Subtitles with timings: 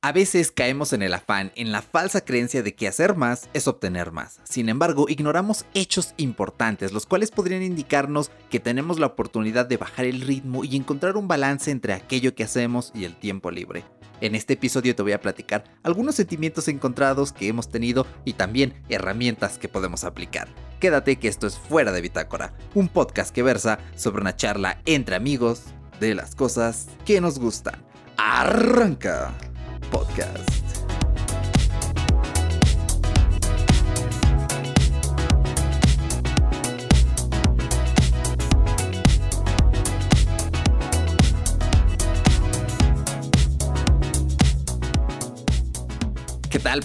[0.00, 3.66] A veces caemos en el afán, en la falsa creencia de que hacer más es
[3.66, 4.38] obtener más.
[4.44, 10.04] Sin embargo, ignoramos hechos importantes, los cuales podrían indicarnos que tenemos la oportunidad de bajar
[10.04, 13.84] el ritmo y encontrar un balance entre aquello que hacemos y el tiempo libre.
[14.20, 18.80] En este episodio te voy a platicar algunos sentimientos encontrados que hemos tenido y también
[18.88, 20.46] herramientas que podemos aplicar.
[20.78, 25.16] Quédate que esto es Fuera de Bitácora, un podcast que versa sobre una charla entre
[25.16, 25.62] amigos
[25.98, 27.84] de las cosas que nos gustan.
[28.16, 29.34] ¡Arranca!
[29.80, 30.67] Podcast.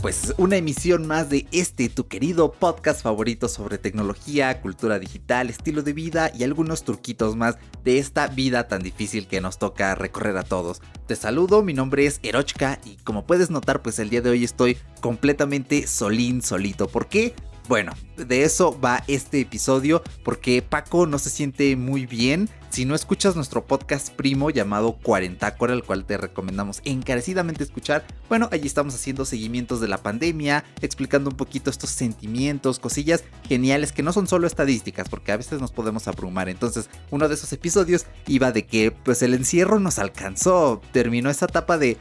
[0.01, 5.81] Pues una emisión más de este, tu querido podcast favorito sobre tecnología, cultura digital, estilo
[5.81, 10.37] de vida y algunos truquitos más de esta vida tan difícil que nos toca recorrer
[10.37, 10.81] a todos.
[11.05, 14.45] Te saludo, mi nombre es Erochka y como puedes notar pues el día de hoy
[14.45, 16.87] estoy completamente solín solito.
[16.87, 17.35] ¿Por qué?
[17.69, 22.49] Bueno, de eso va este episodio porque Paco no se siente muy bien.
[22.69, 28.49] Si no escuchas nuestro podcast primo llamado Cuarentácora, el cual te recomendamos encarecidamente escuchar, bueno,
[28.51, 34.03] allí estamos haciendo seguimientos de la pandemia, explicando un poquito estos sentimientos, cosillas geniales que
[34.03, 36.49] no son solo estadísticas, porque a veces nos podemos abrumar.
[36.49, 41.45] Entonces, uno de esos episodios iba de que pues el encierro nos alcanzó, terminó esa
[41.45, 41.97] etapa de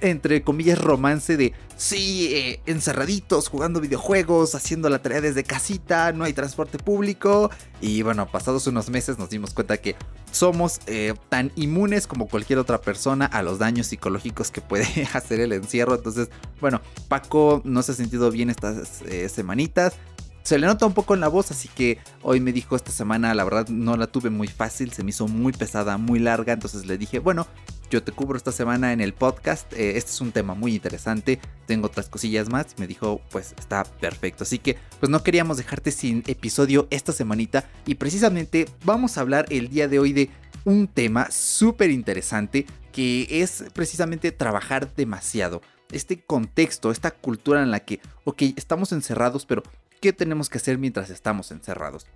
[0.00, 6.24] entre comillas, romance de, sí, eh, encerraditos, jugando videojuegos, haciendo la tarea desde casita, no
[6.24, 7.50] hay transporte público.
[7.80, 9.96] Y bueno, pasados unos meses nos dimos cuenta que
[10.30, 15.40] somos eh, tan inmunes como cualquier otra persona a los daños psicológicos que puede hacer
[15.40, 15.94] el encierro.
[15.94, 16.28] Entonces,
[16.60, 19.94] bueno, Paco no se ha sentido bien estas eh, semanitas.
[20.42, 23.34] Se le nota un poco en la voz, así que hoy me dijo esta semana,
[23.34, 26.86] la verdad no la tuve muy fácil, se me hizo muy pesada, muy larga, entonces
[26.86, 27.46] le dije, bueno,
[27.90, 29.72] yo te cubro esta semana en el podcast.
[29.72, 31.40] Eh, este es un tema muy interesante.
[31.66, 32.78] Tengo otras cosillas más.
[32.78, 34.44] Me dijo, pues está perfecto.
[34.44, 37.68] Así que, pues no queríamos dejarte sin episodio esta semanita.
[37.86, 40.30] Y precisamente vamos a hablar el día de hoy de
[40.64, 45.60] un tema súper interesante que es precisamente trabajar demasiado.
[45.90, 49.64] Este contexto, esta cultura en la que, ok, estamos encerrados, pero
[50.00, 52.06] ¿qué tenemos que hacer mientras estamos encerrados?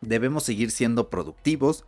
[0.00, 1.84] ¿Debemos seguir siendo productivos?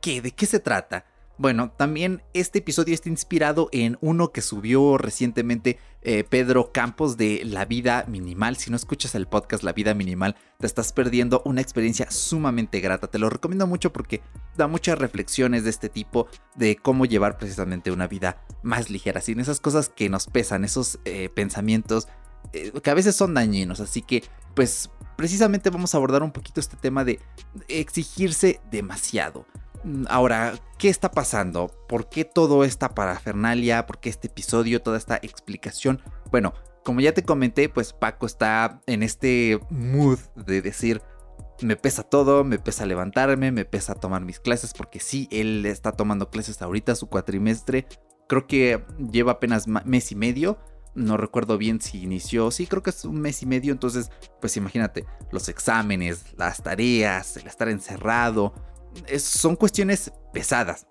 [0.00, 0.20] ¿Qué?
[0.20, 1.06] ¿De qué se trata?
[1.36, 7.40] Bueno, también este episodio está inspirado en uno que subió recientemente eh, Pedro Campos de
[7.44, 8.56] La Vida Minimal.
[8.56, 13.08] Si no escuchas el podcast La Vida Minimal, te estás perdiendo una experiencia sumamente grata.
[13.08, 14.20] Te lo recomiendo mucho porque
[14.56, 19.40] da muchas reflexiones de este tipo de cómo llevar precisamente una vida más ligera, sin
[19.40, 22.06] esas cosas que nos pesan, esos eh, pensamientos
[22.52, 23.80] eh, que a veces son dañinos.
[23.80, 24.22] Así que,
[24.54, 27.20] pues, precisamente vamos a abordar un poquito este tema de
[27.68, 29.46] exigirse demasiado.
[29.84, 31.70] Mm, ahora, ¿qué está pasando?
[31.88, 33.86] ¿Por qué todo esta parafernalia?
[33.86, 34.82] ¿Por qué este episodio?
[34.82, 36.00] Toda esta explicación.
[36.30, 36.54] Bueno,
[36.84, 41.02] como ya te comenté, pues Paco está en este mood de decir,
[41.62, 45.92] me pesa todo, me pesa levantarme, me pesa tomar mis clases, porque sí, él está
[45.92, 47.86] tomando clases ahorita, su cuatrimestre.
[48.28, 50.58] Creo que lleva apenas mes y medio.
[50.94, 53.72] No recuerdo bien si inició, sí, creo que es un mes y medio.
[53.72, 54.10] Entonces,
[54.40, 58.54] pues imagínate, los exámenes, las tareas, el estar encerrado,
[59.18, 60.86] son cuestiones pesadas.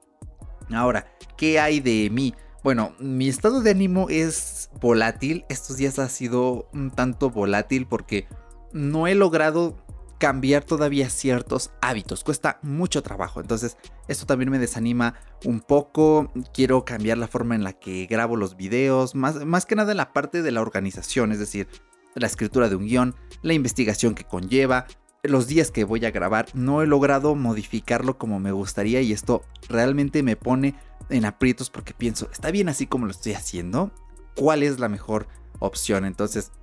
[0.71, 2.33] Ahora, ¿qué hay de mí?
[2.63, 5.45] Bueno, mi estado de ánimo es volátil.
[5.49, 8.27] Estos días ha sido un tanto volátil porque
[8.71, 9.82] no he logrado
[10.23, 12.23] cambiar todavía ciertos hábitos.
[12.23, 13.41] Cuesta mucho trabajo.
[13.41, 13.75] Entonces,
[14.07, 16.31] esto también me desanima un poco.
[16.53, 19.15] Quiero cambiar la forma en la que grabo los videos.
[19.15, 21.33] Más, más que nada en la parte de la organización.
[21.33, 21.67] Es decir,
[22.15, 24.87] la escritura de un guion, la investigación que conlleva,
[25.23, 29.43] los días que voy a grabar no he logrado modificarlo como me gustaría y esto
[29.67, 30.75] realmente me pone
[31.09, 33.91] en aprietos porque pienso, ¿está bien así como lo estoy haciendo?
[34.37, 35.27] ¿Cuál es la mejor
[35.59, 36.05] opción?
[36.05, 36.53] Entonces,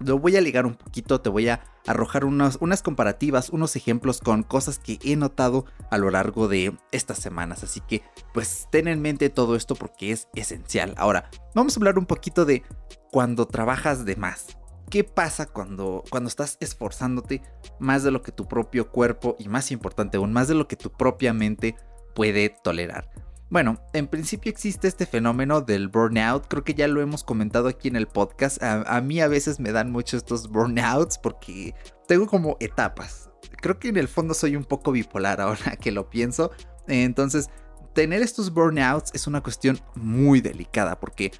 [0.00, 4.42] lo voy a ligar un poquito, te voy a arrojar unas comparativas, unos ejemplos con
[4.42, 7.64] cosas que he notado a lo largo de estas semanas.
[7.64, 8.02] Así que,
[8.34, 10.94] pues, ten en mente todo esto porque es esencial.
[10.98, 12.62] Ahora, vamos a hablar un poquito de
[13.10, 14.58] cuando trabajas de más.
[14.90, 17.42] ¿Qué pasa cuando, cuando estás esforzándote
[17.78, 20.76] más de lo que tu propio cuerpo y más importante aún, más de lo que
[20.76, 21.74] tu propia mente
[22.14, 23.10] puede tolerar?
[23.50, 27.88] Bueno, en principio existe este fenómeno del burnout, creo que ya lo hemos comentado aquí
[27.88, 31.74] en el podcast, a, mí a veces me dan mucho estos burnouts porque
[32.06, 33.30] tengo como etapas,
[33.62, 36.50] creo que en el fondo soy un poco bipolar ahora que lo pienso,
[36.88, 37.48] entonces
[37.94, 41.32] tener estos burnouts es una cuestión muy delicada porque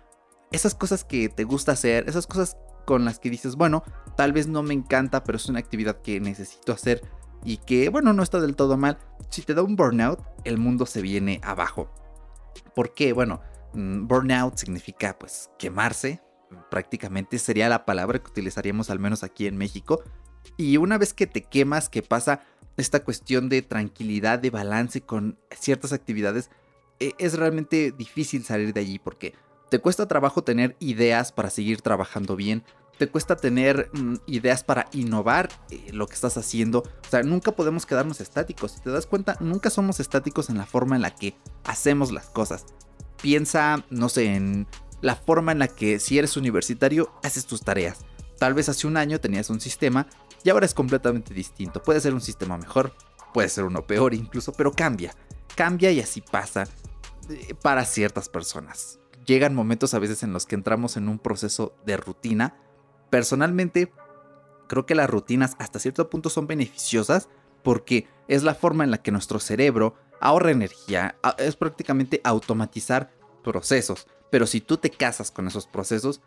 [0.50, 2.56] esas cosas que te gusta hacer, esas cosas
[2.86, 3.84] con las que dices, bueno,
[4.16, 7.02] tal vez no me encanta, pero es una actividad que necesito hacer
[7.44, 8.98] y que, bueno, no está del todo mal.
[9.30, 11.90] Si te da un burnout, el mundo se viene abajo.
[12.74, 13.12] ¿Por qué?
[13.12, 13.40] Bueno,
[13.74, 16.22] Mm, burnout significa pues quemarse,
[16.70, 20.02] prácticamente sería la palabra que utilizaríamos al menos aquí en México.
[20.56, 22.40] Y una vez que te quemas, que pasa
[22.76, 26.50] esta cuestión de tranquilidad, de balance con ciertas actividades,
[27.00, 29.34] e, es realmente difícil salir de allí porque
[29.70, 32.64] te cuesta trabajo tener ideas para seguir trabajando bien,
[32.98, 36.80] te cuesta tener mm, ideas para innovar eh, lo que estás haciendo.
[36.80, 38.72] O sea, nunca podemos quedarnos estáticos.
[38.72, 42.26] Si te das cuenta, nunca somos estáticos en la forma en la que hacemos las
[42.26, 42.66] cosas.
[43.22, 44.66] Piensa, no sé, en
[45.00, 48.00] la forma en la que si eres universitario haces tus tareas.
[48.38, 50.06] Tal vez hace un año tenías un sistema
[50.44, 51.82] y ahora es completamente distinto.
[51.82, 52.94] Puede ser un sistema mejor,
[53.32, 55.14] puede ser uno peor incluso, pero cambia.
[55.56, 56.64] Cambia y así pasa
[57.30, 59.00] eh, para ciertas personas.
[59.26, 62.56] Llegan momentos a veces en los que entramos en un proceso de rutina.
[63.10, 63.92] Personalmente,
[64.68, 67.28] creo que las rutinas hasta cierto punto son beneficiosas
[67.62, 73.10] porque es la forma en la que nuestro cerebro ahorra energía, es prácticamente automatizar
[73.42, 74.06] procesos.
[74.30, 76.20] Pero si tú te casas con esos procesos,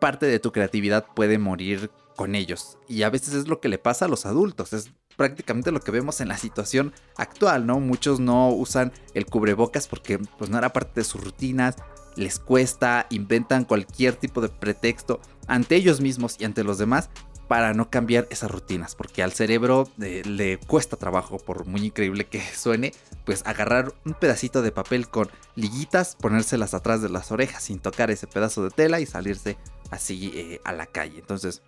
[0.00, 2.78] parte de tu creatividad puede morir con ellos.
[2.88, 4.72] Y a veces es lo que le pasa a los adultos.
[4.72, 7.80] Es prácticamente lo que vemos en la situación actual, ¿no?
[7.80, 11.76] Muchos no usan el cubrebocas porque pues no era parte de sus rutinas,
[12.18, 17.08] les cuesta, inventan cualquier tipo de pretexto ante ellos mismos y ante los demás
[17.48, 22.26] para no cambiar esas rutinas, porque al cerebro eh, le cuesta trabajo, por muy increíble
[22.26, 22.92] que suene,
[23.24, 28.10] pues agarrar un pedacito de papel con liguitas, ponérselas atrás de las orejas sin tocar
[28.10, 29.56] ese pedazo de tela y salirse
[29.90, 31.18] así eh, a la calle.
[31.18, 31.62] Entonces,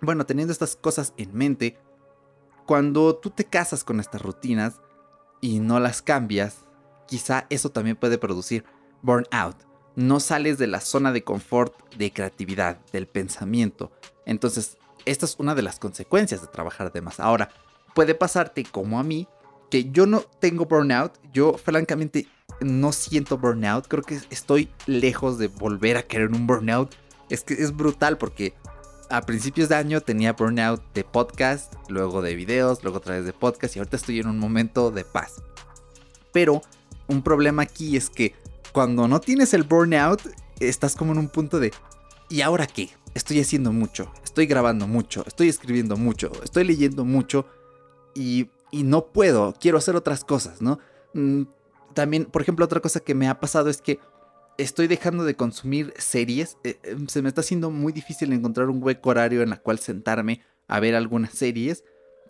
[0.00, 1.78] bueno, teniendo estas cosas en mente,
[2.66, 4.80] cuando tú te casas con estas rutinas
[5.42, 6.64] y no las cambias,
[7.06, 8.64] quizá eso también puede producir
[9.02, 9.71] burnout.
[9.96, 13.92] No sales de la zona de confort de creatividad, del pensamiento.
[14.24, 17.20] Entonces esta es una de las consecuencias de trabajar de más.
[17.20, 17.50] Ahora,
[17.94, 19.26] puede pasarte como a mí,
[19.70, 22.26] que yo no tengo burnout, yo francamente
[22.60, 26.94] no siento burnout, creo que estoy lejos de volver a querer un burnout.
[27.30, 28.54] Es que es brutal porque
[29.10, 33.32] a principios de año tenía burnout de podcast, luego de videos, luego otra vez de
[33.32, 35.42] podcast y ahorita estoy en un momento de paz.
[36.32, 36.62] Pero
[37.08, 38.34] un problema aquí es que
[38.72, 40.22] cuando no tienes el burnout,
[40.60, 41.72] estás como en un punto de
[42.28, 42.90] ¿y ahora qué?
[43.14, 47.46] Estoy haciendo mucho, estoy grabando mucho, estoy escribiendo mucho, estoy leyendo mucho
[48.14, 50.78] y, no puedo, quiero hacer otras cosas, ¿no?
[51.12, 51.42] Mm,
[51.92, 54.00] también, por ejemplo, otra cosa que me ha pasado es que
[54.56, 56.56] estoy dejando de consumir series.
[56.64, 59.78] Eh, eh, se me está haciendo muy difícil encontrar un hueco horario en la cual
[59.78, 61.84] sentarme a ver algunas series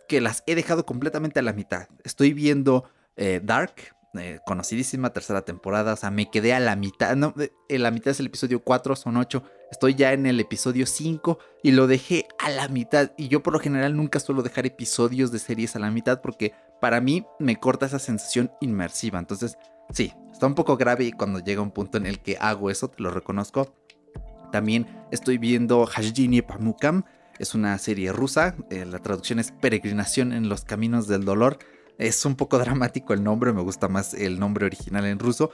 [0.08, 1.86] que las he dejado completamente a la mitad.
[2.02, 2.84] Estoy viendo
[3.14, 3.74] eh, Dark,
[4.14, 5.94] eh, conocidísima tercera temporada.
[5.94, 7.16] O sea, me quedé a la mitad.
[7.16, 7.34] No,
[7.68, 9.42] en la mitad es el episodio 4, son 8.
[9.70, 13.12] Estoy ya en el episodio 5 y lo dejé a la mitad.
[13.16, 16.52] Y yo por lo general nunca suelo dejar episodios de series a la mitad porque
[16.80, 19.18] para mí me corta esa sensación inmersiva.
[19.18, 19.56] Entonces,
[19.92, 23.02] sí, está un poco grave cuando llega un punto en el que hago eso, te
[23.02, 23.74] lo reconozco.
[24.52, 27.04] También estoy viendo Hajjini Pamukam.
[27.38, 28.54] Es una serie rusa.
[28.68, 31.58] Eh, la traducción es Peregrinación en los Caminos del Dolor.
[31.98, 35.50] Es un poco dramático el nombre, me gusta más el nombre original en ruso.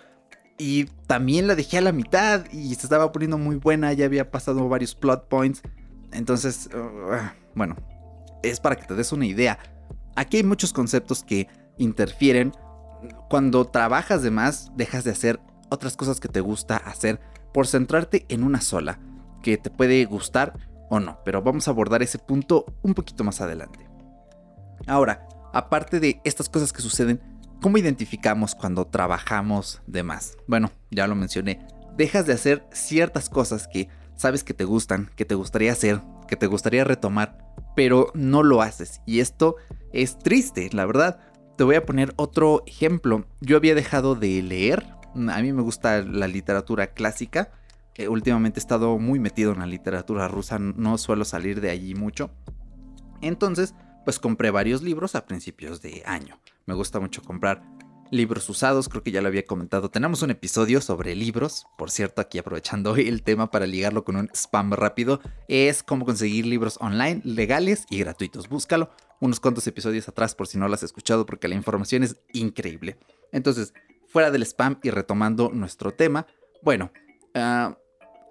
[0.58, 4.30] Y también la dejé a la mitad y se estaba poniendo muy buena, ya había
[4.30, 5.62] pasado varios plot points.
[6.12, 7.76] Entonces, uh, bueno,
[8.42, 9.58] es para que te des una idea.
[10.16, 11.46] Aquí hay muchos conceptos que
[11.76, 12.52] interfieren.
[13.30, 15.38] Cuando trabajas de más, dejas de hacer
[15.70, 17.20] otras cosas que te gusta hacer
[17.52, 18.98] por centrarte en una sola,
[19.42, 20.54] que te puede gustar
[20.90, 23.88] o no, pero vamos a abordar ese punto un poquito más adelante.
[24.86, 27.20] Ahora, aparte de estas cosas que suceden,
[27.60, 30.36] ¿cómo identificamos cuando trabajamos de más?
[30.46, 35.24] Bueno, ya lo mencioné, dejas de hacer ciertas cosas que sabes que te gustan, que
[35.24, 37.38] te gustaría hacer, que te gustaría retomar,
[37.74, 39.00] pero no lo haces.
[39.06, 39.56] Y esto
[39.92, 41.20] es triste, la verdad.
[41.56, 43.24] Te voy a poner otro ejemplo.
[43.40, 44.86] Yo había dejado de leer.
[45.14, 47.50] A mí me gusta la literatura clásica.
[47.94, 50.58] Eh, últimamente he estado muy metido en la literatura rusa.
[50.58, 52.30] No suelo salir de allí mucho.
[53.20, 53.74] Entonces,
[54.08, 56.40] pues compré varios libros a principios de año.
[56.64, 57.62] Me gusta mucho comprar
[58.10, 59.90] libros usados, creo que ya lo había comentado.
[59.90, 64.30] Tenemos un episodio sobre libros, por cierto, aquí aprovechando el tema para ligarlo con un
[64.32, 68.48] spam rápido, es cómo conseguir libros online legales y gratuitos.
[68.48, 68.88] Búscalo
[69.20, 72.96] unos cuantos episodios atrás por si no lo has escuchado porque la información es increíble.
[73.30, 73.74] Entonces,
[74.06, 76.26] fuera del spam y retomando nuestro tema,
[76.62, 76.92] bueno,
[77.34, 77.76] ah,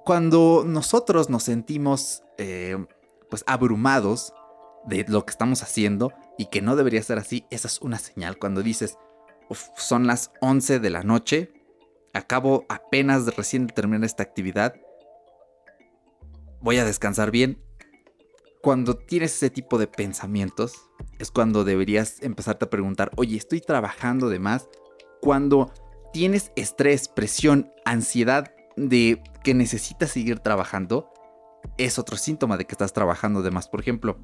[0.03, 2.83] cuando nosotros nos sentimos eh,
[3.29, 4.33] pues abrumados
[4.87, 8.37] de lo que estamos haciendo y que no debería ser así, esa es una señal.
[8.37, 8.97] Cuando dices,
[9.75, 11.53] son las 11 de la noche,
[12.13, 14.75] acabo apenas de recién de terminar esta actividad,
[16.61, 17.61] voy a descansar bien.
[18.61, 20.89] Cuando tienes ese tipo de pensamientos,
[21.19, 24.67] es cuando deberías empezarte a preguntar, oye, estoy trabajando de más.
[25.21, 25.71] Cuando
[26.11, 31.09] tienes estrés, presión, ansiedad de que necesitas seguir trabajando,
[31.77, 33.67] es otro síntoma de que estás trabajando de más.
[33.67, 34.17] Por ejemplo,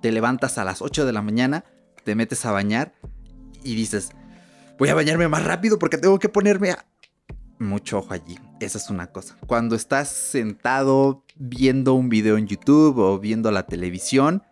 [0.00, 1.64] te levantas a las 8 de la mañana,
[2.04, 2.94] te metes a bañar
[3.62, 4.10] y dices,
[4.78, 6.84] voy a bañarme más rápido porque tengo que ponerme a...
[7.58, 9.36] Mucho ojo allí, esa es una cosa.
[9.46, 14.44] Cuando estás sentado viendo un video en YouTube o viendo la televisión,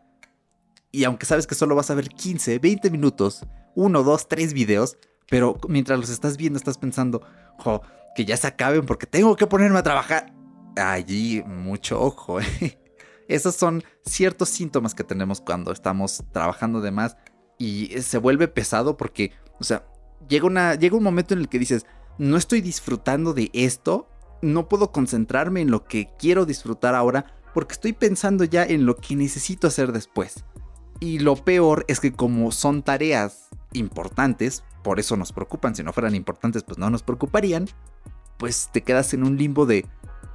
[0.91, 4.97] y aunque sabes que solo vas a ver 15, 20 minutos, 1, 2, 3 videos,
[5.29, 7.23] pero mientras los estás viendo estás pensando,
[7.59, 7.83] jo,
[8.17, 10.33] que ya se acaben porque tengo que ponerme a trabajar.
[10.76, 12.41] Allí, mucho ojo.
[12.61, 12.79] ¿eh?
[13.28, 17.16] Esos son ciertos síntomas que tenemos cuando estamos trabajando de más
[17.59, 19.87] y se vuelve pesado porque, o sea,
[20.28, 21.87] llega, llega un momento en el que dices,
[22.18, 24.09] no estoy disfrutando de esto,
[24.42, 28.97] no puedo concentrarme en lo que quiero disfrutar ahora porque estoy pensando ya en lo
[28.97, 30.45] que necesito hacer después.
[31.00, 35.92] Y lo peor es que como son tareas importantes, por eso nos preocupan, si no
[35.92, 37.66] fueran importantes pues no nos preocuparían,
[38.38, 39.87] pues te quedas en un limbo de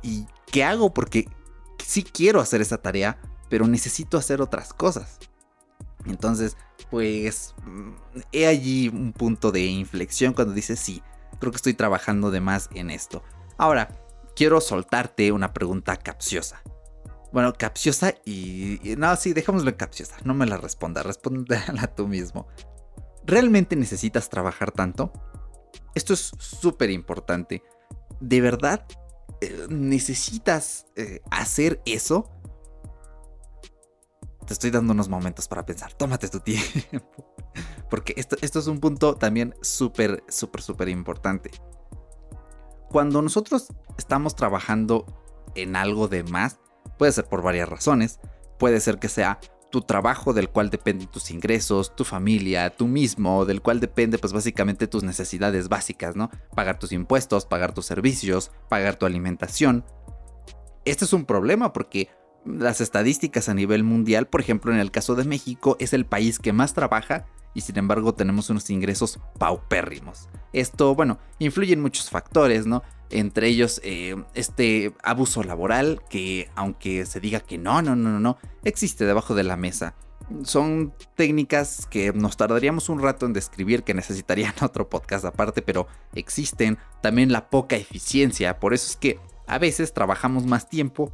[0.02, 0.94] ¿y qué hago?
[0.94, 1.28] Porque
[1.86, 3.20] sí quiero hacer esa tarea,
[3.50, 5.20] pero necesito hacer otras cosas.
[6.06, 6.58] Entonces,
[6.90, 7.92] pues mm,
[8.32, 11.04] he allí un punto de inflexión cuando dices sí,
[11.40, 13.24] creo que estoy trabajando de más en esto.
[13.58, 13.90] Ahora,
[14.36, 16.62] quiero soltarte una pregunta capciosa.
[17.32, 18.80] Bueno, capciosa y...
[18.98, 20.18] No, sí, dejémoslo en capciosa.
[20.24, 22.48] No me la responda, respóndela tú mismo.
[23.26, 25.14] ¿Realmente necesitas trabajar tanto?
[25.96, 27.64] Esto es súper importante.
[28.20, 28.86] ¿De verdad
[29.70, 32.30] necesitas eh, hacer eso?
[34.46, 35.94] Te estoy dando unos momentos para pensar.
[35.94, 37.36] Tómate tu tiempo.
[37.90, 41.52] Porque esto, esto es un punto también súper, súper, súper importante.
[42.90, 45.06] Cuando nosotros estamos trabajando
[45.56, 46.60] en algo de más,
[46.98, 48.20] puede ser por varias razones.
[48.58, 49.40] Puede ser que sea
[49.72, 54.34] tu trabajo del cual dependen tus ingresos, tu familia, tú mismo, del cual depende pues
[54.34, 56.30] básicamente tus necesidades básicas, ¿no?
[56.56, 59.84] Pagar tus impuestos, pagar tus servicios, pagar tu alimentación.
[60.86, 62.10] Este es un problema porque
[62.46, 66.38] las estadísticas a nivel mundial, por ejemplo en el caso de México, es el país
[66.40, 70.30] que más trabaja y sin embargo tenemos unos ingresos paupérrimos.
[70.54, 72.84] Esto, bueno, influye en muchos factores, ¿no?
[73.12, 78.20] Entre ellos eh, este abuso laboral que aunque se diga que no, no, no, no,
[78.20, 79.96] no, existe debajo de la mesa.
[80.44, 85.88] Son técnicas que nos tardaríamos un rato en describir, que necesitarían otro podcast aparte, pero
[86.14, 86.78] existen.
[87.02, 91.12] También la poca eficiencia, por eso es que a veces trabajamos más tiempo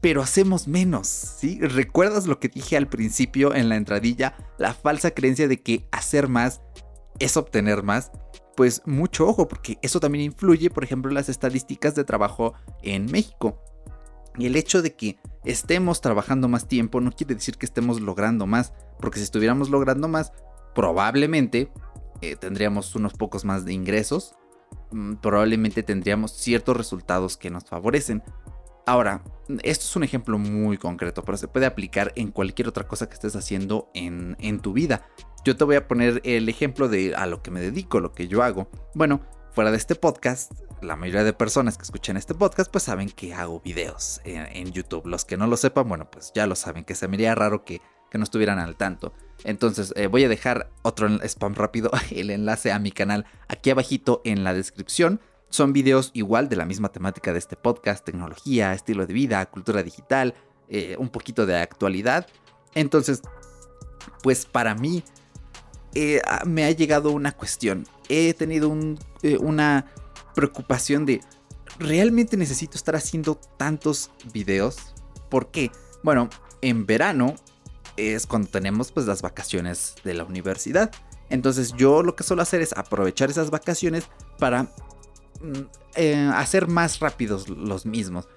[0.00, 1.58] pero hacemos menos, ¿sí?
[1.60, 4.34] ¿Recuerdas lo que dije al principio en la entradilla?
[4.56, 6.62] La falsa creencia de que hacer más
[7.18, 8.10] es obtener más.
[8.56, 13.06] Pues mucho ojo, porque eso también influye, por ejemplo, en las estadísticas de trabajo en
[13.06, 13.62] México.
[14.38, 18.46] Y el hecho de que estemos trabajando más tiempo no quiere decir que estemos logrando
[18.46, 20.32] más, porque si estuviéramos logrando más,
[20.74, 21.72] probablemente
[22.20, 24.34] eh, tendríamos unos pocos más de ingresos,
[24.90, 28.22] mm, probablemente tendríamos ciertos resultados que nos favorecen.
[28.86, 29.22] Ahora,
[29.62, 33.14] esto es un ejemplo muy concreto, pero se puede aplicar en cualquier otra cosa que
[33.14, 35.06] estés haciendo en, tu vida.
[35.42, 38.28] Yo te voy a poner el ejemplo de a lo que me dedico, lo que
[38.28, 38.68] yo hago.
[38.94, 43.08] Bueno, fuera de este podcast, la mayoría de personas que escuchan este podcast pues saben
[43.08, 45.06] que hago videos en, YouTube.
[45.06, 47.64] Los que no lo sepan, bueno, pues ya lo saben, que se me haría raro
[47.64, 47.80] que,
[48.12, 49.14] no estuvieran al tanto.
[49.44, 54.20] Entonces eh, voy a dejar otro spam rápido, el enlace a mi canal aquí abajito
[54.24, 55.20] en la descripción.
[55.48, 59.82] Son videos igual de la misma temática de este podcast, tecnología, estilo de vida, cultura
[59.82, 60.34] digital,
[60.68, 62.26] eh, un poquito de actualidad.
[62.74, 63.22] Entonces,
[64.22, 65.02] pues para mí
[65.94, 67.86] eh, me ha llegado una cuestión.
[68.08, 68.72] He tenido
[69.22, 69.92] eh, una
[70.34, 71.20] preocupación de,
[71.78, 74.94] ¿realmente necesito estar haciendo tantos videos?
[75.28, 75.70] ¿Por qué?
[76.02, 76.28] Bueno,
[76.62, 77.34] en verano
[77.96, 80.90] es cuando tenemos pues las vacaciones de la universidad.
[81.28, 84.04] Entonces yo lo que suelo hacer es aprovechar esas vacaciones
[84.38, 84.72] para
[85.40, 85.60] Mm,
[85.96, 88.28] eh, hacer más rápidos los mismos,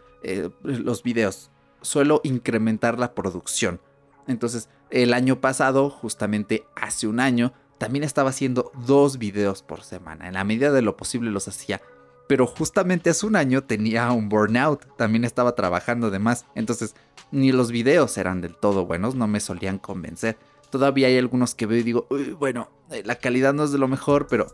[0.63, 1.51] los videos.
[1.81, 3.81] Suelo incrementar la producción.
[4.27, 10.27] Entonces, el año pasado, justamente hace un año, también estaba haciendo dos videos por semana.
[10.27, 11.81] En la medida de lo posible los hacía.
[12.27, 14.85] Pero justamente hace un año tenía un burnout.
[14.97, 16.45] También estaba trabajando de más.
[16.55, 16.95] Entonces,
[17.31, 19.15] ni los videos eran del todo buenos.
[19.15, 20.37] No me solían convencer.
[20.69, 22.07] Todavía hay algunos que veo y digo,
[22.39, 24.47] bueno, eh, la calidad no es de lo mejor, pero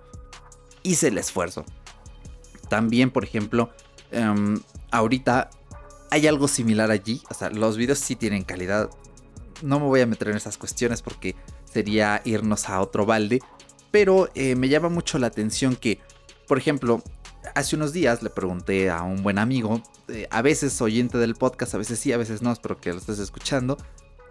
[0.84, 1.66] hice el esfuerzo.
[2.68, 3.70] También, por ejemplo,
[4.12, 4.60] em,
[4.92, 5.50] ahorita
[6.12, 7.22] hay algo similar allí.
[7.30, 8.90] O sea, los videos sí tienen calidad.
[9.62, 11.36] No me voy a meter en esas cuestiones porque
[11.66, 13.42] sería irnos a otro balde.
[13.92, 16.00] Pero eh, me llama mucho la atención que,
[16.48, 17.02] por ejemplo,
[17.56, 21.74] hace unos días le pregunté a un buen amigo, eh, a veces oyente del podcast,
[21.74, 23.78] a veces sí, a veces no, espero que lo estés escuchando.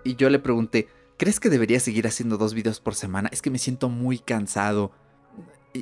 [0.05, 3.29] Y yo le pregunté, ¿crees que debería seguir haciendo dos videos por semana?
[3.33, 4.93] Es que me siento muy cansado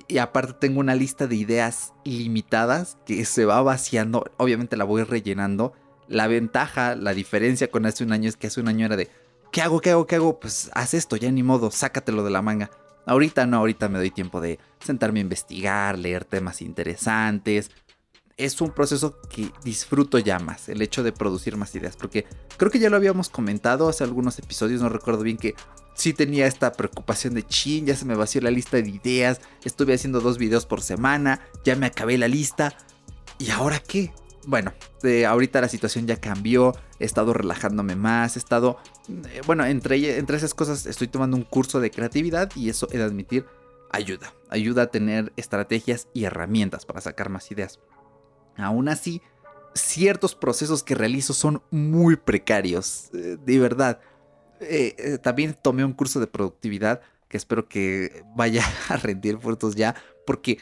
[0.09, 4.25] y, aparte tengo una lista de ideas ilimitadas que se va vaciando.
[4.37, 5.73] Obviamente la voy rellenando.
[6.09, 9.11] La ventaja, la diferencia con hace un año es que hace un año era de,
[9.51, 9.81] ¿qué hago?
[9.81, 10.07] ¿Qué hago?
[10.07, 10.41] ¿Qué hago?
[10.41, 12.71] Pues haz esto, ya ni modo, sácatelo de la manga.
[13.07, 17.71] Ahorita no, ahorita me doy tiempo de sentarme a investigar, leer temas interesantes.
[18.37, 22.27] Es un proceso que disfruto ya más, el hecho de producir más ideas, porque
[22.59, 25.55] creo que ya lo habíamos comentado hace algunos episodios, no recuerdo bien que
[25.95, 29.95] sí tenía esta preocupación de chin, ya se me vació la lista de ideas, estuve
[29.95, 32.77] haciendo dos videos por semana, ya me acabé la lista.
[33.39, 34.13] ¿Y ahora qué?
[34.47, 34.73] Bueno,
[35.29, 40.37] ahorita la situación ya cambió, he estado relajándome más, he estado, eh, bueno, entre, entre
[40.37, 43.45] esas cosas estoy tomando un curso de creatividad y eso he de admitir
[43.91, 47.81] ayuda, ayuda a tener estrategias y herramientas para sacar más ideas.
[48.57, 49.21] Aún así,
[49.75, 54.01] ciertos procesos que realizo son muy precarios, eh, de verdad.
[54.61, 59.75] Eh, eh, también tomé un curso de productividad que espero que vaya a rendir frutos
[59.75, 59.95] ya,
[60.27, 60.59] porque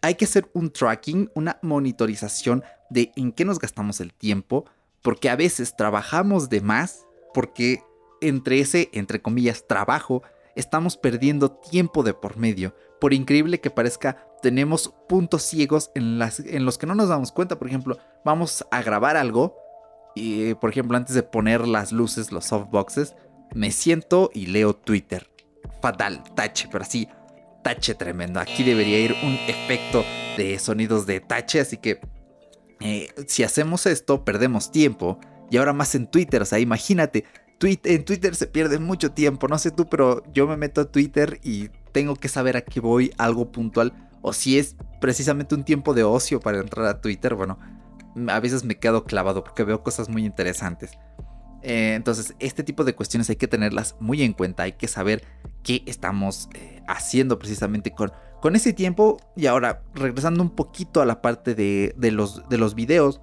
[0.00, 4.66] hay que hacer un tracking, una monitorización de en qué nos gastamos el tiempo,
[5.02, 7.82] porque a veces trabajamos de más, porque
[8.20, 10.22] entre ese, entre comillas, trabajo,
[10.54, 12.74] estamos perdiendo tiempo de por medio.
[13.00, 17.32] Por increíble que parezca, tenemos puntos ciegos en, las, en los que no nos damos
[17.32, 17.58] cuenta.
[17.58, 19.56] Por ejemplo, vamos a grabar algo
[20.14, 23.16] y, por ejemplo, antes de poner las luces, los softboxes,
[23.54, 25.28] me siento y leo Twitter.
[25.80, 27.08] Fatal, tache, pero así,
[27.62, 28.40] tache tremendo.
[28.40, 30.04] Aquí debería ir un efecto
[30.36, 32.00] de sonidos de tache, así que
[32.82, 35.18] eh, si hacemos esto, perdemos tiempo.
[35.50, 37.24] Y ahora más en Twitter, o sea, imagínate,
[37.60, 41.38] en Twitter se pierde mucho tiempo, no sé tú, pero yo me meto a Twitter
[41.42, 45.94] y tengo que saber a qué voy, algo puntual, o si es precisamente un tiempo
[45.94, 47.58] de ocio para entrar a Twitter, bueno,
[48.28, 50.92] a veces me quedo clavado porque veo cosas muy interesantes.
[51.62, 55.22] Eh, entonces, este tipo de cuestiones hay que tenerlas muy en cuenta, hay que saber
[55.62, 59.16] qué estamos eh, haciendo precisamente con, con ese tiempo.
[59.36, 63.22] Y ahora, regresando un poquito a la parte de, los, de los videos,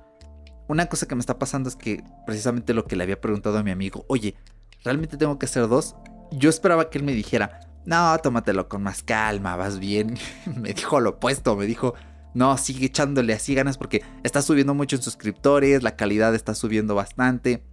[0.67, 3.63] una cosa que me está pasando es que precisamente lo que le había preguntado a
[3.63, 4.35] mi amigo, oye,
[4.83, 5.95] ¿realmente tengo que hacer dos?
[6.31, 10.17] Yo esperaba que él me dijera, no, tómatelo con más calma, vas bien.
[10.55, 11.95] me dijo lo opuesto, me dijo,
[12.33, 16.95] no, sigue echándole así ganas porque está subiendo mucho en suscriptores, la calidad está subiendo
[16.95, 17.65] bastante.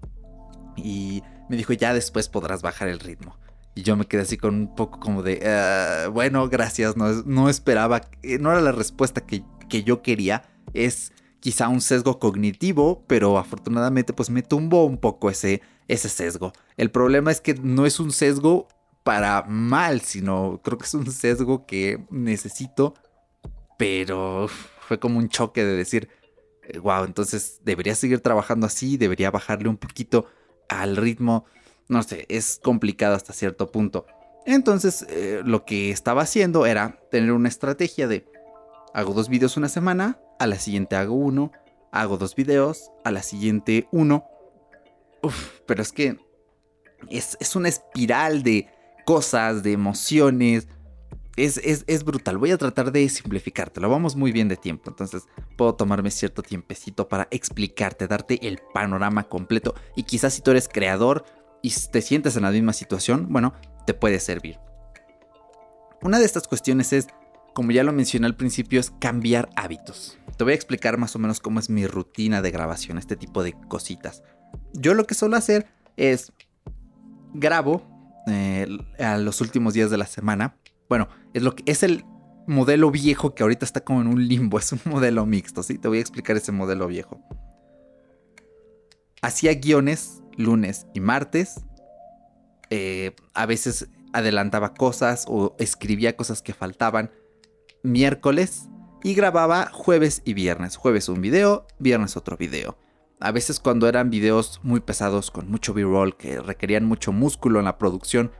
[0.76, 3.38] Y me dijo, ya después podrás bajar el ritmo.
[3.76, 7.48] Y yo me quedé así con un poco como de, ah, bueno, gracias, no, no,
[7.50, 10.42] esperaba, eh, no era la respuesta que, que yo quería.
[10.72, 16.52] Es quizá un sesgo cognitivo, pero afortunadamente pues me tumbó un poco ese, ese sesgo.
[16.78, 18.66] El problema es que no es un sesgo
[19.04, 22.94] para mal, sino creo que es un sesgo que necesito,
[23.78, 24.48] pero
[24.80, 26.08] fue como un choque de decir,
[26.82, 30.26] wow, entonces debería seguir trabajando así, debería bajarle un poquito
[30.68, 31.44] al ritmo,
[31.88, 34.06] no sé, es complicado hasta cierto punto.
[34.44, 38.26] Entonces, eh, lo que estaba haciendo era tener una estrategia de
[38.94, 41.52] hago dos videos una semana, a la siguiente hago uno,
[41.92, 44.24] hago dos videos, a la siguiente uno.
[45.66, 46.18] Pero es que
[47.10, 48.68] es, es una espiral de
[49.04, 50.68] cosas, de emociones.
[51.36, 52.38] Es, es, es, brutal.
[52.38, 53.90] Voy a tratar de simplificártelo.
[53.90, 54.88] Vamos muy bien de tiempo.
[54.88, 55.24] Entonces
[55.56, 59.74] puedo tomarme cierto tiempecito para explicarte, darte el panorama completo.
[59.96, 61.24] Y quizás si tú eres creador
[61.66, 63.52] y te sientes en la misma situación, bueno,
[63.86, 64.60] te puede servir.
[66.00, 67.08] Una de estas cuestiones es,
[67.54, 70.16] como ya lo mencioné al principio, es cambiar hábitos.
[70.36, 73.42] Te voy a explicar más o menos cómo es mi rutina de grabación, este tipo
[73.42, 74.22] de cositas.
[74.74, 76.32] Yo lo que suelo hacer es
[77.34, 77.82] grabo
[78.28, 78.68] eh,
[79.00, 80.56] a los últimos días de la semana.
[80.88, 82.04] Bueno, es lo que es el
[82.46, 85.78] modelo viejo que ahorita está como en un limbo, es un modelo mixto, ¿sí?
[85.78, 87.20] Te voy a explicar ese modelo viejo.
[89.20, 91.64] Hacía guiones lunes y martes.
[92.70, 97.10] Eh, a veces adelantaba cosas o escribía cosas que faltaban
[97.82, 98.68] miércoles
[99.02, 100.76] y grababa jueves y viernes.
[100.76, 102.78] Jueves un video, viernes otro video.
[103.20, 107.64] A veces cuando eran videos muy pesados con mucho b-roll que requerían mucho músculo en
[107.64, 108.32] la producción,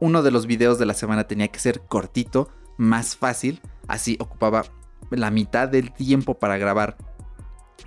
[0.00, 4.64] uno de los videos de la semana tenía que ser cortito, más fácil, así ocupaba
[5.10, 6.96] la mitad del tiempo para grabar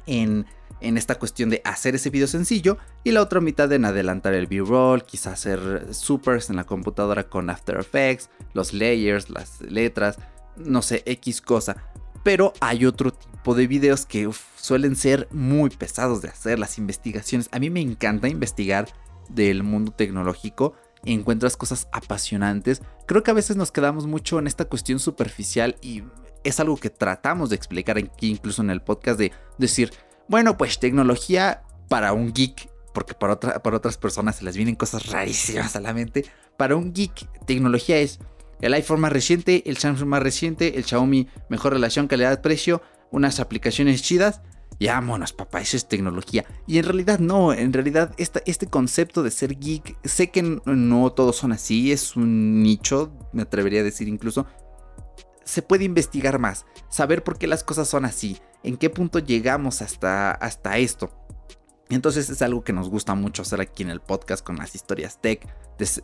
[0.08, 0.45] en,
[0.81, 4.47] en esta cuestión de hacer ese video sencillo y la otra mitad en adelantar el
[4.47, 10.17] b-roll, quizás hacer supers en la computadora con After Effects, los layers, las letras,
[10.57, 11.77] no sé, X cosa.
[12.23, 17.49] Pero hay otro tipo de videos que suelen ser muy pesados de hacer, las investigaciones.
[17.51, 18.87] A mí me encanta investigar
[19.29, 20.73] del mundo tecnológico.
[21.05, 22.81] Encuentras cosas apasionantes.
[23.07, 26.03] Creo que a veces nos quedamos mucho en esta cuestión superficial y
[26.43, 29.91] es algo que tratamos de explicar aquí incluso en el podcast de decir,
[30.29, 34.75] bueno, pues tecnología para un geek, porque para, otra, para otras personas se les vienen
[34.75, 36.23] cosas rarísimas a la mente.
[36.55, 38.19] Para un geek, tecnología es
[38.61, 44.03] el iPhone más reciente, el Samsung más reciente, el Xiaomi mejor relación calidad-precio, unas aplicaciones
[44.03, 44.41] chidas.
[44.77, 46.45] Y vámonos, papá, eso es tecnología.
[46.67, 51.37] Y en realidad no, en realidad este concepto de ser geek, sé que no todos
[51.37, 54.45] son así, es un nicho, me atrevería a decir incluso.
[55.43, 59.82] Se puede investigar más, saber por qué las cosas son así, en qué punto llegamos
[59.82, 61.12] hasta, hasta esto.
[61.89, 65.19] Entonces es algo que nos gusta mucho hacer aquí en el podcast con las historias
[65.19, 65.48] tech,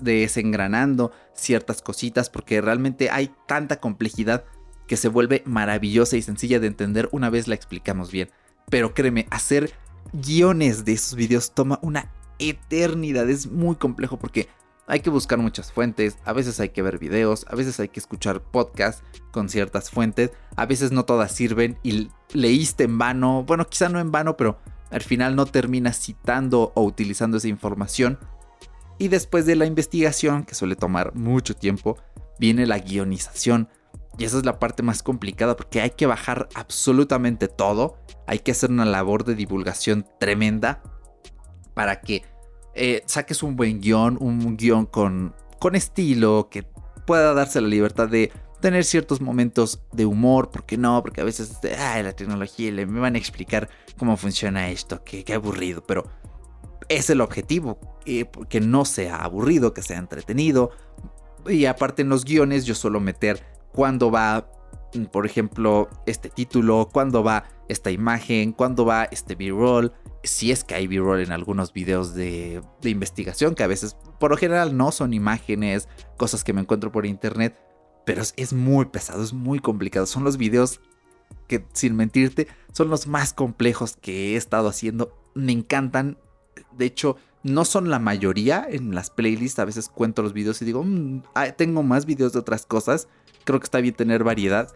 [0.01, 4.45] desengranando ciertas cositas, porque realmente hay tanta complejidad
[4.87, 8.29] que se vuelve maravillosa y sencilla de entender una vez la explicamos bien.
[8.69, 9.73] Pero créeme, hacer
[10.13, 13.29] guiones de esos videos toma una eternidad.
[13.29, 14.47] Es muy complejo porque
[14.87, 17.99] hay que buscar muchas fuentes, a veces hay que ver videos, a veces hay que
[17.99, 23.67] escuchar podcasts con ciertas fuentes, a veces no todas sirven y leíste en vano, bueno,
[23.67, 24.59] quizá no en vano, pero
[24.91, 28.19] al final no terminas citando o utilizando esa información.
[28.97, 31.97] Y después de la investigación, que suele tomar mucho tiempo,
[32.39, 33.69] viene la guionización,
[34.17, 37.97] y esa es la parte más complicada porque hay que bajar absolutamente todo.
[38.27, 40.81] Hay que hacer una labor de divulgación tremenda
[41.73, 42.23] para que
[42.75, 46.63] eh, saques un buen guion, un guion con, con estilo, que
[47.05, 48.31] pueda darse la libertad de
[48.65, 53.15] tener ciertos momentos de humor, porque no, porque a veces, ay, la tecnología, me van
[53.15, 56.05] a explicar cómo funciona esto, qué, aburrido, pero
[56.89, 60.71] es el objetivo, eh, que no sea aburrido, que sea entretenido.
[61.47, 64.49] Y aparte en los guiones yo suelo meter cuándo va,
[64.93, 69.93] mm, por ejemplo, este título, cuándo va esta imagen, cuándo va este B-roll,
[70.27, 74.37] si es que hay B-roll en algunos videos de, investigación, que a veces, por lo
[74.37, 77.57] general, no son imágenes, cosas que me encuentro por internet,
[78.05, 80.05] pero es, muy pesado, es muy complicado.
[80.05, 80.79] Son los videos
[81.47, 85.17] que, sin mentirte, son los más complejos que he estado haciendo.
[85.33, 86.17] Me encantan.
[86.71, 89.59] De hecho, no son la mayoría en las playlists.
[89.59, 91.23] A veces cuento los videos y digo, mm,
[91.57, 93.07] tengo más videos de otras cosas
[93.45, 94.73] creo que está bien tener variedad,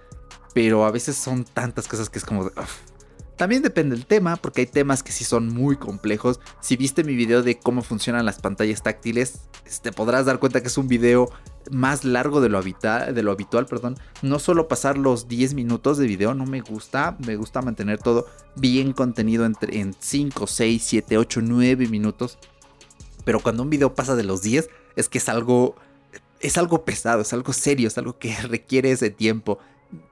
[0.54, 2.50] pero a veces son tantas cosas que es como...
[3.40, 6.42] También depende del tema, porque hay temas que sí son muy complejos.
[6.60, 10.60] Si viste mi video de cómo funcionan las pantallas táctiles, te este, podrás dar cuenta
[10.60, 11.32] que es un video
[11.72, 13.66] más largo de lo, habitual, de lo habitual.
[13.66, 13.96] Perdón.
[14.22, 17.16] No solo pasar los 10 minutos de video, no me gusta.
[17.26, 18.26] Me gusta mantener todo
[18.58, 22.38] bien contenido entre, en 5, 6, 7, 8, 9 minutos.
[23.24, 25.76] Pero cuando un video pasa de los 10, es que es algo
[26.42, 29.60] es algo pesado, es algo serio, es algo que requiere ese tiempo.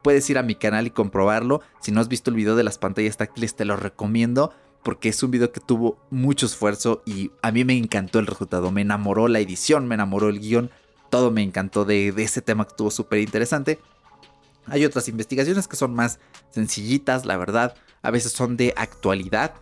[0.01, 1.61] Puedes ir a mi canal y comprobarlo.
[1.81, 4.53] Si no has visto el video de las pantallas táctiles, te lo recomiendo
[4.87, 8.71] porque es un video que tuvo mucho esfuerzo y a mí me encantó el resultado.
[8.71, 10.71] Me enamoró la edición, me enamoró el guion,
[11.09, 13.79] todo me encantó de, ese tema que estuvo súper interesante.
[14.65, 16.19] Hay otras investigaciones que son más
[16.51, 17.75] sencillitas, la verdad.
[18.01, 19.55] A veces son de actualidad.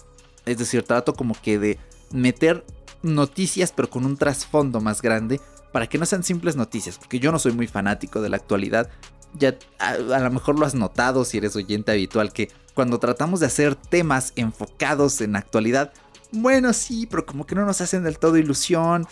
[0.45, 1.79] Es decir, trato como que de
[2.11, 2.63] meter
[3.01, 5.39] noticias pero con un trasfondo más grande
[5.71, 8.89] para que no sean simples noticias, porque yo no soy muy fanático de la actualidad.
[9.37, 13.45] Ya a, lo mejor lo has notado si eres oyente habitual que cuando tratamos de
[13.45, 15.93] hacer temas enfocados en actualidad,
[16.31, 19.07] bueno, sí, pero como que no nos hacen del todo ilusión.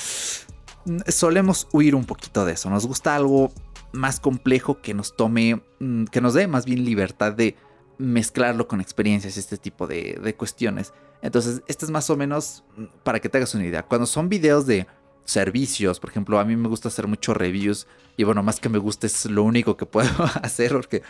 [1.08, 2.70] Solemos huir un poquito de eso.
[2.70, 3.52] Nos gusta algo
[3.94, 7.56] más complejo que nos tome, mm, que nos dé más bien libertad de
[7.98, 10.94] mezclarlo con experiencias y este tipo de, de cuestiones.
[11.22, 13.84] Entonces, este es más o menos mm, para que te hagas una idea.
[13.84, 14.88] Cuando son videos de
[15.26, 16.00] servicios.
[16.00, 17.88] Por ejemplo, a mí me gusta hacer muchos reviews.
[18.18, 20.10] Y bueno, más que me guste es lo único que puedo
[20.42, 20.72] hacer.
[20.72, 21.02] Porque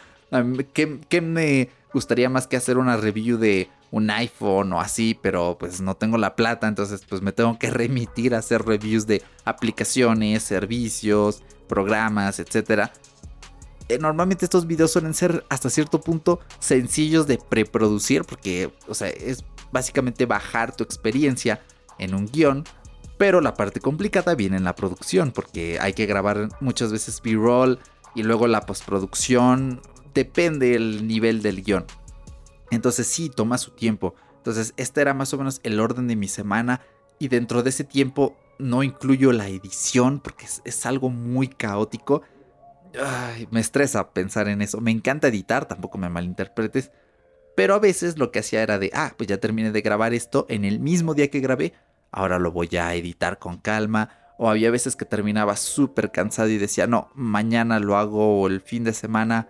[0.74, 5.18] ¿qué, me gustaría más que hacer una review de un iPhone o así?
[5.22, 6.68] Pero pues no tengo la plata.
[6.68, 12.90] Entonces pues me tengo que remitir a hacer reviews de aplicaciones, servicios, programas, etc.
[13.90, 18.24] Eh, normalmente estos videos suelen ser hasta cierto punto sencillos de preproducir.
[18.24, 21.62] Porque, o sea, es básicamente bajar tu experiencia
[22.00, 22.64] en un guion
[23.24, 27.80] pero la parte complicada viene en la producción, porque hay que grabar muchas veces B-roll
[28.16, 29.80] y luego la postproducción.
[30.14, 31.86] Depende el nivel del guion.
[32.70, 34.14] Entonces sí, toma su tiempo.
[34.40, 36.82] Entonces este era más o menos el orden de mi semana
[37.18, 42.24] y dentro de ese tiempo no incluyo la edición porque es, algo muy caótico.
[43.52, 44.82] me estresa pensar en eso.
[44.82, 46.92] Me encanta editar, tampoco me malinterpretes.
[47.56, 50.46] Pero a veces lo que hacía era de, ah, pues ya terminé de grabar esto
[50.50, 51.72] en el mismo día que grabé
[52.14, 54.10] ahora lo voy a editar con calma.
[54.38, 58.62] O había veces que terminaba súper cansado y decía, no, mañana lo hago o el
[58.62, 59.48] fin de semana.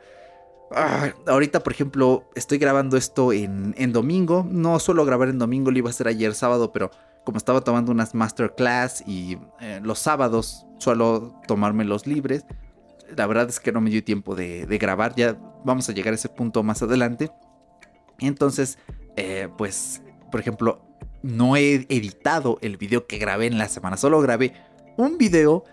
[1.28, 4.46] ahorita, por ejemplo, estoy grabando esto en, domingo.
[4.50, 6.92] No suelo grabar en domingo, lo iba a hacer ayer sábado, pero
[7.24, 12.46] como estaba tomando unas masterclass y eh, los sábados suelo tomarme los libres,
[13.16, 15.16] la verdad es que no me dio tiempo de, grabar.
[15.16, 17.32] Ya vamos a llegar a ese punto más adelante.
[18.20, 18.78] Entonces,
[19.16, 20.82] eh, pues, por ejemplo,
[21.24, 24.54] no he editado el video que grabé en la semana, solo grabé
[24.98, 25.64] un video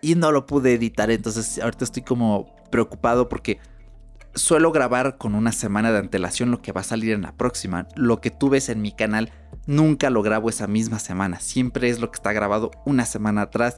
[0.00, 1.10] y no lo pude editar.
[1.10, 3.58] Entonces ahorita estoy como preocupado porque
[4.34, 7.88] suelo grabar con una semana de antelación lo que va a salir en la próxima.
[7.96, 9.32] Lo que tú ves en mi canal
[9.66, 11.40] nunca lo grabo esa misma semana.
[11.40, 13.76] Siempre es lo que está grabado una semana atrás.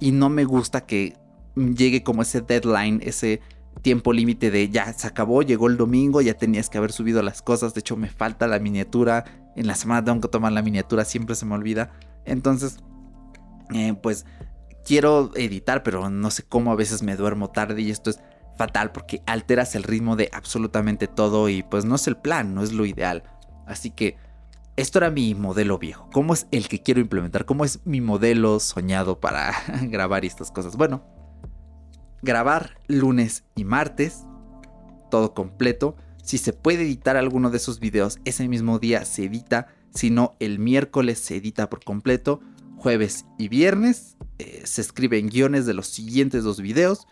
[0.00, 1.16] Y no me gusta que
[1.54, 3.40] llegue como ese deadline, ese
[3.82, 7.42] tiempo límite de ya se acabó, llegó el domingo, ya tenías que haber subido las
[7.42, 7.74] cosas.
[7.74, 9.24] De hecho, me falta la miniatura.
[9.54, 11.92] En la semana tengo que tomar la miniatura, siempre se me olvida.
[12.24, 12.78] Entonces,
[13.72, 14.26] eh, pues
[14.84, 18.20] quiero editar, pero no sé cómo a veces me duermo tarde y esto es
[18.56, 22.62] fatal porque alteras el ritmo de absolutamente todo y pues no es el plan, no
[22.62, 23.24] es lo ideal.
[23.66, 24.16] Así que
[24.76, 26.08] esto era mi modelo viejo.
[26.12, 27.44] ¿Cómo es el que quiero implementar?
[27.44, 30.76] ¿Cómo es mi modelo soñado para grabar estas cosas?
[30.76, 31.02] Bueno,
[32.26, 34.24] grabar lunes y martes,
[35.10, 35.96] todo completo.
[36.22, 39.68] Si se puede editar alguno de esos videos, ese mismo día se edita.
[39.94, 42.40] Si no, el miércoles se edita por completo.
[42.76, 47.06] Jueves y viernes eh, se escriben guiones de los siguientes dos videos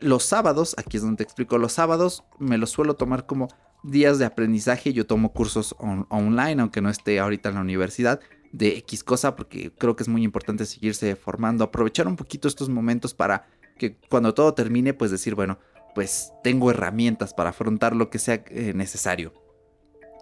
[0.00, 3.48] los sábados, aquí es donde te explico, los sábados me los suelo tomar como
[3.82, 4.92] días de aprendizaje.
[4.92, 8.20] Yo tomo cursos online, aunque no esté ahorita en la universidad,
[8.52, 12.68] de X cosa, porque creo que es muy importante seguirse formando, aprovechar un poquito estos
[12.68, 13.46] momentos para
[13.78, 15.58] que cuando todo termine, pues decir, bueno,
[15.94, 19.32] pues tengo herramientas para afrontar lo que sea eh, necesario.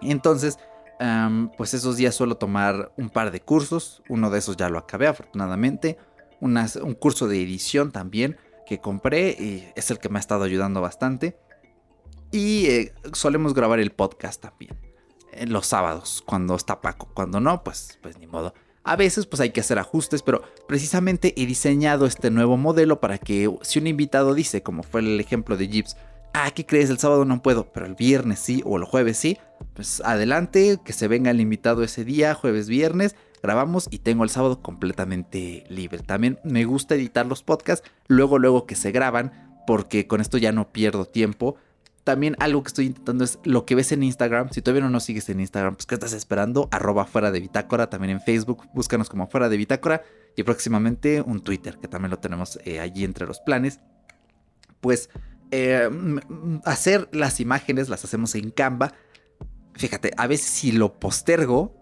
[0.02, 0.58] Entonces,
[1.56, 5.06] pues esos días suelo tomar un par de cursos, uno de esos ya lo acabé
[5.06, 5.98] afortunadamente,
[6.40, 10.80] un curso de edición también que compré y es el que me ha estado ayudando
[10.80, 11.36] bastante.
[12.30, 14.76] Y eh, solemos grabar el podcast también.
[15.32, 17.08] En los sábados, cuando está Paco.
[17.14, 18.54] Cuando no, pues, pues ni modo.
[18.84, 23.16] A veces pues hay que hacer ajustes, pero precisamente he diseñado este nuevo modelo para
[23.16, 25.96] que si un invitado dice, como fue el ejemplo de Gibbs,
[26.34, 26.90] ah, ¿qué crees?
[26.90, 29.38] El sábado no puedo, pero el viernes sí o el jueves sí,
[29.72, 34.30] pues adelante, que se venga el invitado ese día, jueves, viernes, grabamos y tengo el
[34.30, 36.00] sábado completamente libre.
[36.00, 40.52] También me gusta editar los podcasts luego, luego que se graban, porque con esto ya
[40.52, 41.56] no pierdo tiempo.
[42.04, 44.50] También algo que estoy intentando es lo que ves en Instagram.
[44.50, 46.68] Si todavía no nos sigues en Instagram, pues ¿qué estás esperando?
[46.70, 47.88] Arroba fuera de bitácora.
[47.88, 50.02] También en Facebook, búscanos como fuera de bitácora.
[50.36, 53.80] Y próximamente un Twitter, que también lo tenemos eh, allí entre los planes.
[54.82, 55.08] Pues
[55.50, 55.88] eh,
[56.66, 58.92] hacer las imágenes las hacemos en Canva.
[59.72, 61.74] Fíjate, a veces si lo postergo,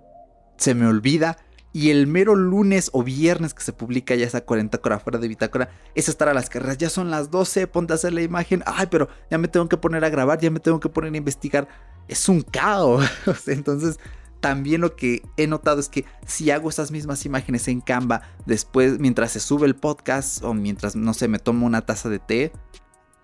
[0.56, 1.36] se me olvida
[1.72, 5.28] y el mero lunes o viernes que se publica ya esa 40 cora fuera de
[5.28, 6.78] bitácora es estar a las carreras.
[6.78, 8.62] Ya son las 12, ponte a hacer la imagen.
[8.66, 11.16] Ay, pero ya me tengo que poner a grabar, ya me tengo que poner a
[11.16, 11.68] investigar.
[12.08, 13.06] Es un caos.
[13.46, 13.98] Entonces,
[14.40, 18.98] también lo que he notado es que si hago esas mismas imágenes en Canva, después,
[18.98, 22.52] mientras se sube el podcast o mientras, no sé, me tomo una taza de té,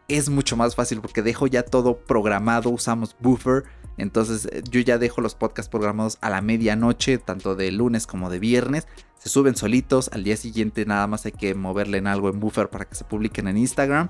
[0.09, 3.65] es mucho más fácil porque dejo ya todo programado, usamos buffer
[3.99, 8.31] entonces eh, yo ya dejo los podcasts programados a la medianoche, tanto de lunes como
[8.31, 8.87] de viernes.
[9.19, 12.71] Se suben solitos, al día siguiente nada más hay que moverle en algo en buffer
[12.71, 14.09] para que se publiquen en Instagram.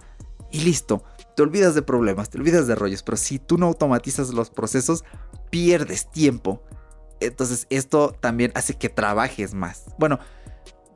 [0.52, 1.02] Y listo,
[1.34, 5.04] te olvidas de problemas, te olvidas de rollos, pero si tú no automatizas los procesos,
[5.50, 6.62] pierdes tiempo.
[7.20, 9.86] Entonces esto también hace que trabajes más.
[9.98, 10.18] Bueno,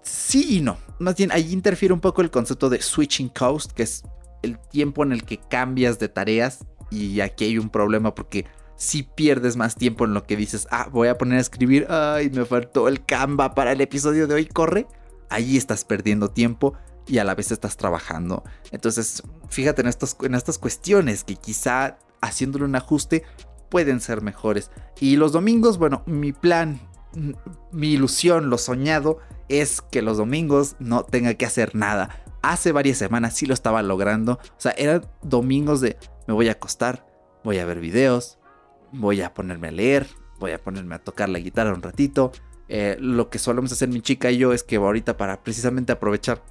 [0.03, 0.77] sí y no.
[0.99, 4.05] Más bien ahí interfiere un poco el concepto de switching cost, que es
[4.43, 6.65] el tiempo en el que cambias de tareas.
[6.91, 8.45] Y aquí hay un problema porque
[8.83, 12.31] si pierdes más tiempo en lo que dices, ah, voy a poner a escribir, ay,
[12.31, 14.89] me faltó el Canva para el episodio de hoy, corre.
[15.31, 16.75] Ahí estás perdiendo tiempo
[17.07, 18.43] y a la vez estás trabajando.
[18.73, 19.91] Entonces, fíjate en,
[20.23, 23.23] en estas cuestiones que quizá haciéndole un ajuste
[23.71, 24.73] pueden ser mejores.
[24.99, 26.81] Y los domingos, bueno, mi plan,
[27.71, 29.19] mi ilusión, lo soñado
[29.49, 32.25] es que los domingos no tenga que hacer nada.
[32.43, 34.41] Hace varias semanas sí lo estaba logrando.
[34.43, 37.07] O sea, eran domingos de me voy a acostar,
[37.45, 38.41] voy a ver videos,
[38.93, 40.07] voy a ponerme a leer,
[40.39, 42.33] voy a ponerme a tocar la guitarra un ratito.
[42.69, 46.43] Eh, lo que solemos hacer mi chica y yo es que ahorita para precisamente aprovechar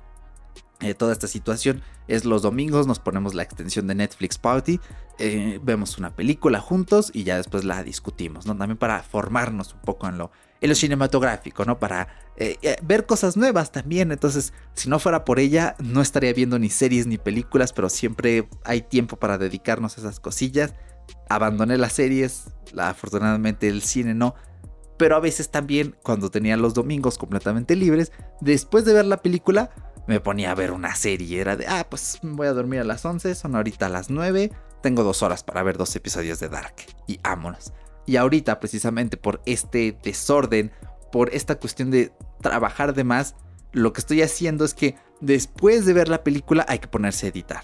[0.79, 4.79] eh, toda esta situación es los domingos nos ponemos la extensión de Netflix Party,
[5.19, 8.57] eh, vemos una película juntos y ya después la discutimos, ¿no?
[8.57, 11.79] También para formarnos un poco en lo, en lo cinematográfico, ¿no?
[11.79, 12.07] Para
[12.81, 14.11] ver cosas nuevas también.
[14.11, 18.49] Entonces, si no fuera por ella, no estaría viendo ni series ni películas, pero siempre
[18.63, 20.73] hay tiempo para dedicarnos a esas cosillas
[21.29, 22.45] abandoné las series,
[22.77, 24.35] afortunadamente el cine no,
[24.97, 29.71] pero a veces también cuando tenía los domingos completamente libres, después de ver la película,
[30.07, 33.03] me ponía a ver una serie, era de, ah, pues voy a dormir a las
[33.05, 36.75] 11, son ahorita las 9, tengo dos horas para ver dos episodios de Dark
[37.07, 37.73] y ámonos.
[38.05, 40.71] Y ahorita precisamente por este desorden,
[41.11, 43.35] por esta cuestión de trabajar de más,
[43.73, 47.29] lo que estoy haciendo es que después de ver la película hay que ponerse a
[47.29, 47.63] editar.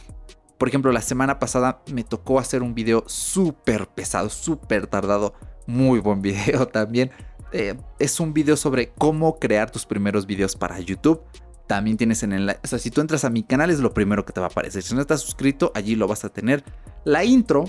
[0.57, 5.33] Por ejemplo, la semana pasada me tocó hacer un video súper pesado, súper tardado.
[5.67, 7.11] Muy buen video también.
[7.51, 11.21] Eh, es un video sobre cómo crear tus primeros videos para YouTube.
[11.67, 12.49] también tienes en el...
[12.49, 14.49] O sea, si tú entras a mi canal es lo primero que te va a
[14.49, 14.83] aparecer.
[14.83, 16.63] Si no estás suscrito, allí lo vas a tener.
[17.03, 17.65] La intro,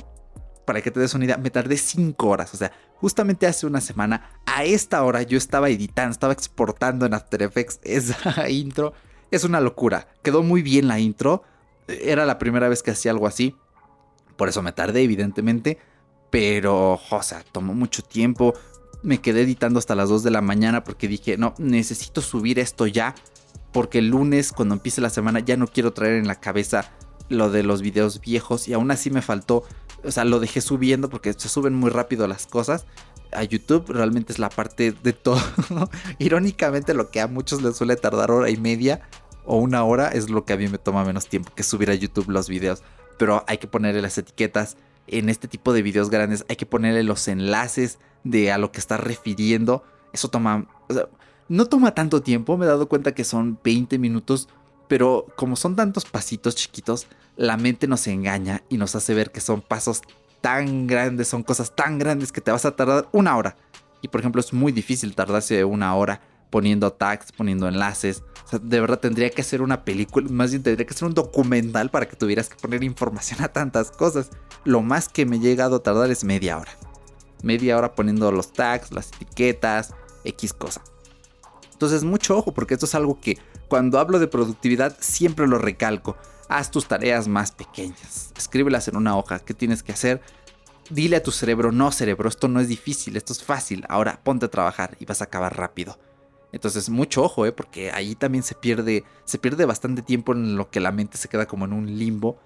[0.64, 2.54] para que te des una idea, me tardé 5 horas.
[2.54, 7.14] O sea, justamente hace una semana, a esta hora yo estaba editando, estaba exportando en
[7.14, 8.92] After Effects esa intro.
[9.30, 10.08] Es una locura.
[10.22, 11.42] Quedó muy bien la intro.
[11.88, 13.56] Era la primera vez que hacía algo así.
[14.36, 15.78] Por eso me tardé, evidentemente.
[16.30, 18.54] Pero, o sea, tomó mucho tiempo.
[19.02, 22.86] Me quedé editando hasta las 2 de la mañana porque dije, no, necesito subir esto
[22.86, 23.14] ya
[23.72, 26.90] porque el lunes cuando empiece la semana ya no quiero traer en la cabeza
[27.28, 29.64] lo de los videos viejos y aún así me faltó,
[30.02, 32.86] o sea, lo dejé subiendo porque se suben muy rápido las cosas.
[33.30, 35.40] A YouTube realmente es la parte de todo.
[36.18, 39.02] Irónicamente lo que a muchos les suele tardar hora y media
[39.48, 41.94] o una hora es lo que a mí me toma menos tiempo que subir a
[41.94, 42.82] YouTube los videos.
[43.18, 47.02] Pero hay que ponerle las etiquetas en este tipo de videos grandes, hay que ponerle
[47.02, 49.82] los enlaces de a lo que está refiriendo.
[50.12, 50.66] Eso toma,
[51.48, 54.48] no toma tanto tiempo, me he dado cuenta que son 20 minutos,
[54.86, 57.06] pero como son tantos pasitos chiquitos,
[57.36, 60.02] la mente nos engaña y nos hace ver que son pasos
[60.42, 63.56] tan grandes, son cosas tan grandes que te vas a tardar una hora.
[64.02, 68.22] Y por ejemplo es muy difícil tardarse una hora poniendo tags, poniendo enlaces.
[68.62, 72.08] De verdad tendría que hacer una película, más bien tendría que ser un documental para
[72.08, 74.30] que tuvieras que poner información a tantas cosas.
[74.64, 76.72] Lo más que me he llegado a tardar es media hora.
[77.42, 80.82] Media hora poniendo los tags, las etiquetas, X cosa.
[81.72, 86.16] Entonces, mucho ojo, porque esto es algo que cuando hablo de productividad siempre lo recalco.
[86.48, 88.32] Haz tus tareas más pequeñas.
[88.36, 89.38] Escríbelas en una hoja.
[89.38, 90.20] ¿Qué tienes que hacer?
[90.90, 93.84] Dile a tu cerebro, no cerebro, esto no es difícil, esto es fácil.
[93.90, 95.98] Ahora ponte a trabajar y vas a acabar rápido.
[96.52, 97.52] Entonces, mucho ojo, ¿eh?
[97.52, 101.28] porque ahí también se pierde, se pierde bastante tiempo en lo que la mente se
[101.28, 102.38] queda como en un limbo.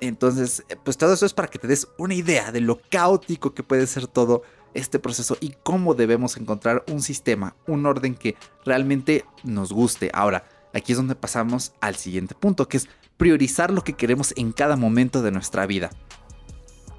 [0.00, 3.54] Entonces, eh, pues todo eso es para que te des una idea de lo caótico
[3.54, 4.42] que puede ser todo
[4.74, 10.10] este proceso y cómo debemos encontrar un sistema, un orden que realmente nos guste.
[10.12, 14.52] Ahora, aquí es donde pasamos al siguiente punto, que es priorizar lo que queremos en
[14.52, 15.90] cada momento de nuestra vida.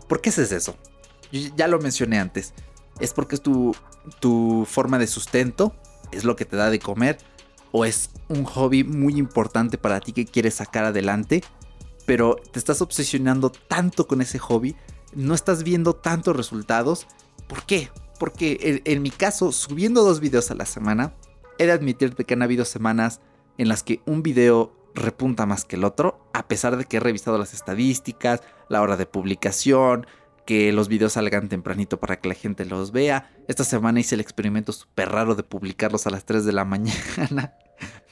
[0.07, 0.75] ¿Por qué haces eso?
[1.31, 2.53] ya lo mencioné antes.
[3.01, 3.75] Es porque es tu,
[4.21, 5.75] tu forma de sustento,
[6.11, 7.17] es lo que te da de comer,
[7.71, 11.43] o es un hobby muy importante para ti que quieres sacar adelante,
[12.05, 14.75] pero te estás obsesionando tanto con ese hobby,
[15.13, 17.07] no estás viendo tantos resultados
[17.47, 17.89] ¿Por qué?
[18.19, 21.13] Porque en, mi caso, subiendo dos videos a la semana,
[21.57, 23.21] he de admitirte que han habido semanas
[23.57, 26.99] en las que un video repunta más que el otro, a pesar de que he
[26.99, 30.07] revisado las estadísticas, la hora de publicación,
[30.47, 33.29] que los videos salgan tempranito para que la gente los vea.
[33.47, 37.53] Esta semana hice el experimento súper raro de publicarlos a las 3 de la mañana.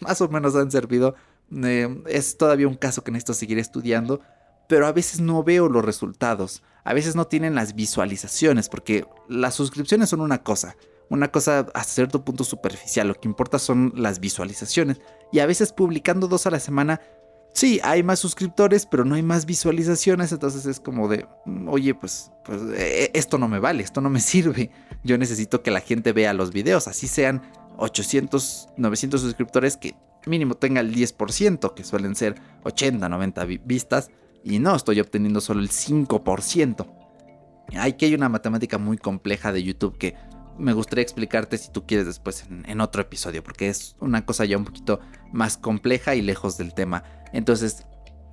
[0.02, 1.15] más o menos han servido.
[1.52, 4.21] Eh, es todavía un caso que necesito seguir estudiando,
[4.69, 9.56] pero a veces no veo los resultados a veces no tienen las visualizaciones, porque las
[9.56, 10.78] suscripciones son una cosa,
[11.10, 15.02] una cosa a cierto punto superficial, lo que importa son las visualizaciones.
[15.32, 17.02] Y a veces publicando dos a la semana,
[17.56, 21.96] sí, hay más suscriptores, pero no hay más visualizaciones, entonces es como de, mm, oye,
[21.96, 24.70] pues, pues eh, esto no me vale, esto no me sirve.
[25.04, 27.41] Yo necesito que la gente vea los videos, así sean
[27.78, 29.96] 800, 900 suscriptores que
[30.28, 34.10] mínimo tenga el 10%, que suelen ser 80, 90 vistas
[34.44, 36.88] y no estoy obteniendo solo el 5%.
[37.78, 40.15] Hay que hay una matemática muy compleja de YouTube que
[40.58, 44.58] me gustaría explicarte si tú quieres después en, otro episodio, porque es una cosa ya
[44.58, 45.00] un poquito
[45.34, 47.04] más compleja y lejos del tema.
[47.36, 47.86] Entonces,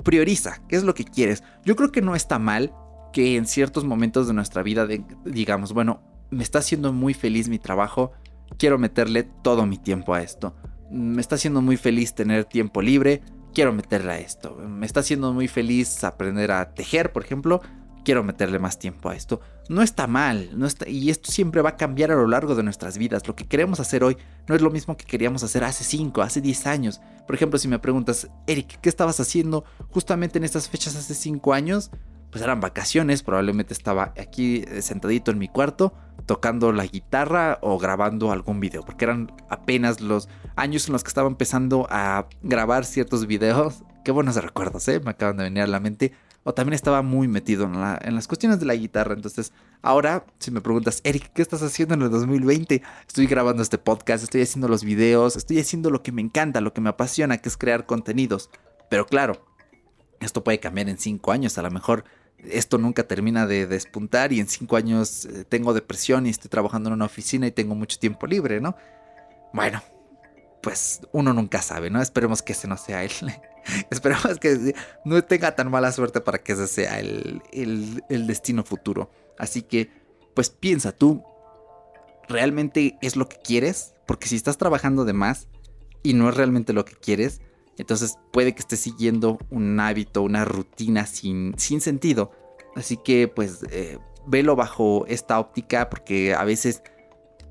[0.05, 1.43] prioriza, ¿qué es lo que quieres?
[1.65, 2.73] Yo creo que no está mal
[3.13, 4.87] que en ciertos momentos de nuestra vida
[5.25, 8.13] digamos, bueno, me está haciendo muy feliz mi trabajo,
[8.59, 10.55] quiero meterle todo mi tiempo a esto.
[10.91, 14.57] Me está haciendo muy feliz tener tiempo libre, quiero meterle a esto.
[14.57, 17.61] Me está haciendo muy feliz aprender a tejer, por ejemplo.
[18.05, 19.41] Quiero meterle más tiempo a esto.
[19.69, 22.63] No está mal, no está, y esto siempre va a cambiar a lo largo de
[22.63, 23.27] nuestras vidas.
[23.29, 24.17] Lo que queremos hacer hoy
[24.49, 27.01] no es lo mismo que queríamos hacer hace 5, hace 10 años.
[27.27, 31.53] Por ejemplo, si me preguntas, Eric, ¿qué estabas haciendo justamente en estas fechas hace 5
[31.53, 31.91] años?
[32.33, 35.93] Pues eran vacaciones, probablemente estaba aquí eh, sentadito en mi cuarto
[36.27, 41.09] tocando la guitarra o grabando algún video, porque eran apenas los años en los que
[41.09, 43.83] estaba empezando a grabar ciertos videos.
[44.05, 45.01] Qué buenos recuerdos, ¿eh?
[45.01, 46.13] Me acaban de venir a la mente.
[46.45, 49.15] O también estaba muy metido en, las cuestiones de la guitarra.
[49.15, 52.83] Entonces, ahora, si me preguntas, Eric, ¿qué estás haciendo en el 2020?
[53.07, 56.73] Estoy grabando este podcast, estoy haciendo los videos, estoy haciendo lo que me encanta, lo
[56.73, 58.51] que me apasiona, que es crear contenidos.
[58.91, 59.47] Pero claro,
[60.21, 61.59] esto puede cambiar en cinco años.
[61.59, 62.05] A lo mejor
[62.39, 66.89] esto nunca termina de despuntar y en cinco años eh, tengo depresión y estoy trabajando
[66.89, 68.77] en una oficina y tengo mucho tiempo libre, ¿no?
[69.53, 69.83] Bueno,
[70.63, 72.01] pues uno nunca sabe, ¿no?
[72.01, 73.13] Esperemos que ese no sea él.
[73.91, 79.11] Esperemos que no tenga tan mala suerte para que ese sea el, el destino futuro.
[79.39, 79.91] Así que,
[80.35, 81.23] pues piensa tú,
[82.29, 83.95] ¿realmente es lo que quieres?
[84.07, 85.49] Porque si estás trabajando de más,
[86.03, 87.41] y no es realmente lo que quieres,
[87.79, 92.33] entonces puede que estés siguiendo un hábito, una rutina sin, sin sentido.
[92.75, 96.83] Así que pues eh, velo bajo esta óptica porque a veces,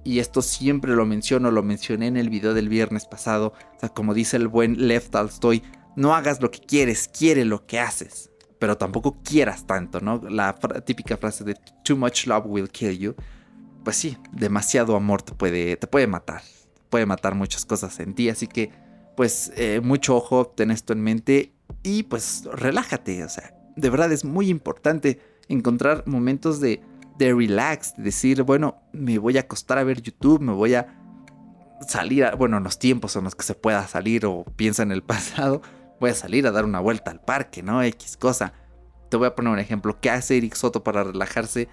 [0.03, 3.89] y esto siempre lo menciono, lo mencioné en el video del viernes pasado, o sea,
[3.89, 5.63] como dice el buen Lev Tolstoy,
[5.95, 10.21] no hagas lo que quieres, quiere lo que haces, pero tampoco quieras tanto, ¿no?
[10.29, 13.15] La típica frase de too much love will kill you.
[13.83, 16.41] Pues sí, demasiado amor te puede, te puede matar,
[16.89, 18.71] puede matar muchas cosas en ti, así que
[19.15, 24.11] pues eh, mucho ojo, ten esto en mente y pues relájate, o sea, de verdad
[24.11, 26.81] es muy importante encontrar momentos de,
[27.25, 30.87] de relax, decir, bueno, me voy a acostar a ver YouTube, me voy a
[31.87, 35.03] salir, a, bueno, los tiempos en los que se pueda salir o piensa en el
[35.03, 35.61] pasado,
[35.99, 37.83] voy a salir a dar una vuelta al parque, ¿no?
[37.83, 38.53] X cosa.
[39.09, 39.99] Te voy a poner un ejemplo.
[39.99, 41.67] ¿Qué hace Eric Soto para relajarse?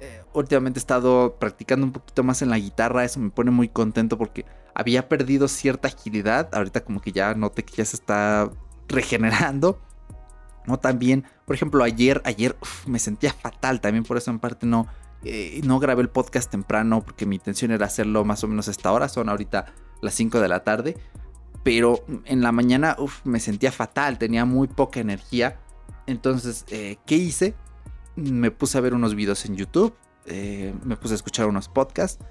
[0.00, 3.68] Eh, últimamente he estado practicando un poquito más en la guitarra, eso me pone muy
[3.68, 4.44] contento porque
[4.74, 8.50] había perdido cierta agilidad, ahorita como que ya noté que ya se está
[8.88, 9.80] regenerando.
[10.68, 12.54] No también, por ejemplo, ayer, ayer
[12.86, 14.86] me sentía fatal, también por eso en parte no,
[15.24, 18.70] eh, no grabé el podcast temprano porque mi intención era hacerlo más o menos a
[18.70, 20.98] esta hora, son ahorita las 5 de la tarde.
[21.64, 25.58] Pero en la mañana me sentía fatal, tenía muy poca energía.
[26.06, 27.54] Entonces, eh, ¿qué hice?
[28.14, 29.94] Me puse a ver unos videos en YouTube,
[30.26, 32.22] eh, me puse a escuchar unos podcasts,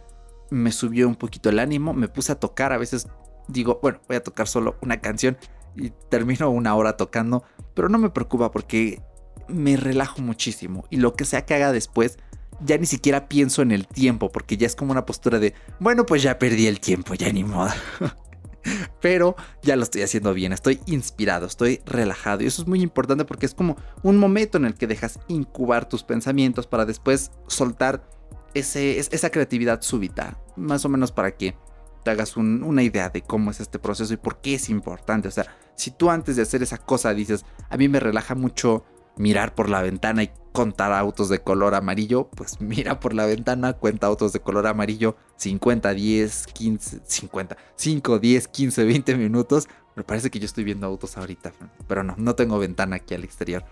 [0.52, 3.08] me subió un poquito el ánimo, me puse a tocar, a veces
[3.48, 5.38] digo, bueno, voy a tocar solo una canción
[5.76, 7.44] y termino una hora tocando,
[7.78, 9.04] pero no me preocupa porque
[9.48, 12.18] me relajo muchísimo y lo que sea que haga después,
[12.60, 16.04] ya ni siquiera pienso en el tiempo porque ya es como una postura de, bueno,
[16.04, 17.70] pues ya perdí el tiempo, ya ni modo.
[19.00, 23.26] pero ya lo estoy haciendo bien, estoy inspirado, estoy relajado y eso es muy importante
[23.26, 28.10] porque es como un momento en el que dejas incubar tus pensamientos para después soltar
[28.56, 31.56] ese, esa creatividad súbita, más o menos para que
[32.04, 35.28] te hagas una idea de cómo es este proceso y por qué es importante.
[35.28, 35.46] O sea,
[35.78, 38.84] si tú antes de hacer esa cosa dices, a mí me relaja mucho
[39.16, 43.74] mirar por la ventana y contar autos de color amarillo, pues mira por la ventana,
[43.74, 49.68] cuenta autos de color amarillo 50, 10, 15, 50, 5, 10, 15, 20 minutos.
[49.96, 51.54] Me parece que yo estoy viendo autos ahorita,
[51.88, 53.64] pero no, no tengo ventana aquí al exterior.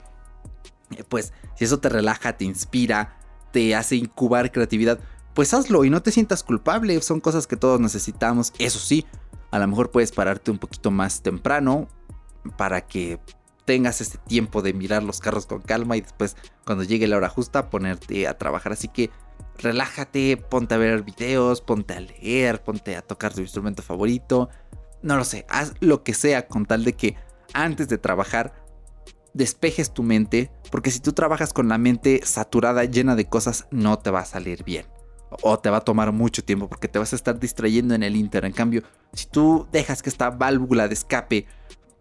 [0.91, 3.18] Eh, pues si eso te relaja, te inspira,
[3.51, 4.99] te hace incubar creatividad,
[5.34, 6.99] pues hazlo y no te sientas culpable.
[7.01, 8.53] Son cosas que todos necesitamos.
[8.58, 9.06] Eso sí,
[9.51, 11.88] a lo mejor puedes pararte un poquito más temprano
[12.51, 13.19] para que
[13.65, 17.29] tengas este tiempo de mirar los carros con calma y después cuando llegue la hora
[17.29, 18.73] justa ponerte a trabajar.
[18.73, 19.09] Así que
[19.57, 24.49] relájate, ponte a ver videos, ponte a leer, ponte a tocar tu instrumento favorito.
[25.01, 27.15] No lo sé, haz lo que sea con tal de que
[27.53, 28.53] antes de trabajar
[29.33, 33.99] despejes tu mente, porque si tú trabajas con la mente saturada, llena de cosas, no
[33.99, 34.85] te va a salir bien
[35.41, 38.15] o te va a tomar mucho tiempo porque te vas a estar distrayendo en el
[38.15, 38.45] Inter.
[38.45, 38.83] En cambio,
[39.13, 41.47] si tú dejas que esta válvula de escape,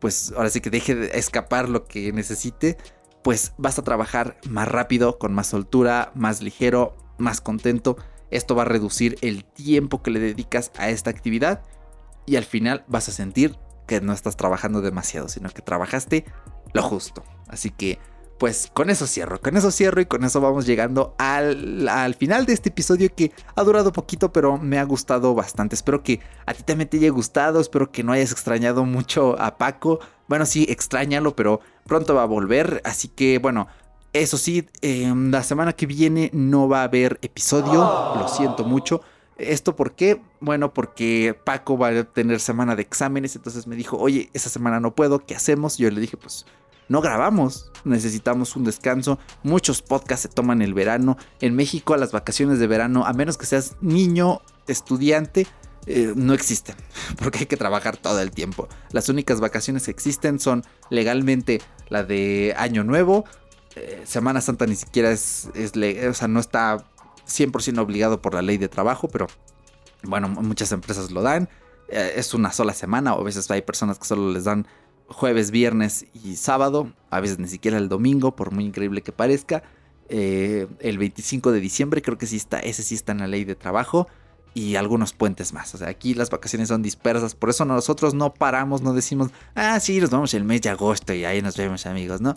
[0.04, 2.76] pues ahora sí que deje de escapar lo que necesite,
[3.22, 7.96] pues vas a trabajar más rápido, con más soltura, más ligero, más contento.
[8.30, 11.62] Esto va a reducir el tiempo que le dedicas a esta actividad
[12.26, 16.26] y al final vas a sentir que no estás trabajando demasiado, sino que trabajaste
[16.74, 17.24] lo justo.
[17.48, 17.98] Así que
[18.38, 22.52] pues con eso cierro, con eso cierro y con eso vamos llegando al, final de
[22.52, 25.74] este episodio que ha durado poquito pero me ha gustado bastante.
[25.74, 29.56] Espero que a ti también te haya gustado, espero que no hayas extrañado mucho a
[29.56, 30.00] Paco.
[30.28, 33.68] Bueno, sí, extrañalo, pero pronto va a volver, así que bueno,
[34.12, 39.00] eso sí, em, la semana que viene no va a haber episodio, lo siento mucho.
[39.38, 40.20] ¿Esto por qué?
[40.40, 44.78] Bueno, porque Paco va a tener semana de exámenes, entonces me dijo, oye, esa semana
[44.78, 45.76] no puedo, ¿qué hacemos?
[45.78, 46.46] Yo le dije, pues
[46.88, 49.18] no grabamos, necesitamos un descanso.
[49.42, 51.16] Muchos podcasts se toman el verano.
[51.40, 55.46] En México, las vacaciones de verano, a menos que seas niño, estudiante,
[55.86, 56.76] eh, no existen,
[57.18, 58.68] porque hay que trabajar todo el tiempo.
[58.90, 63.24] Las únicas vacaciones que existen son legalmente la de Año Nuevo.
[63.76, 66.84] Eh, Semana Santa ni siquiera es, es o sea, no está
[67.26, 69.26] 100% obligado por la ley de trabajo, pero
[70.02, 71.48] bueno, muchas empresas lo dan.
[71.88, 74.66] Eh, es una sola semana, o a veces hay personas que solo les dan
[75.08, 79.62] jueves, viernes y sábado, a veces ni siquiera el domingo, por muy increíble que parezca.
[80.08, 83.44] Eh, el 25 de diciembre creo que sí está, ese sí está en la ley
[83.44, 84.06] de trabajo
[84.54, 85.74] y algunos puentes más.
[85.74, 89.78] O sea, aquí las vacaciones son dispersas, por eso nosotros no paramos, no decimos, ah,
[89.80, 92.36] sí, nos vamos el mes de agosto y ahí nos vemos amigos, ¿no?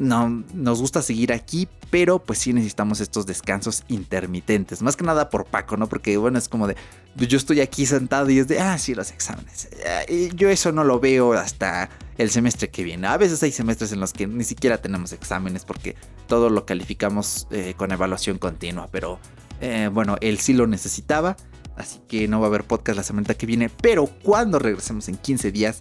[0.00, 4.80] No nos gusta seguir aquí, pero pues sí necesitamos estos descansos intermitentes.
[4.80, 5.88] Más que nada por Paco, ¿no?
[5.88, 6.74] Porque bueno, es como de,
[7.16, 9.68] yo estoy aquí sentado y es de, ah, sí, los exámenes.
[10.08, 13.06] Y yo eso no lo veo hasta el semestre que viene.
[13.08, 15.96] A veces hay semestres en los que ni siquiera tenemos exámenes porque
[16.26, 19.18] todo lo calificamos eh, con evaluación continua, pero
[19.60, 21.36] eh, bueno, él sí lo necesitaba.
[21.76, 23.68] Así que no va a haber podcast la semana que viene.
[23.68, 25.80] Pero cuando regresemos en 15 días,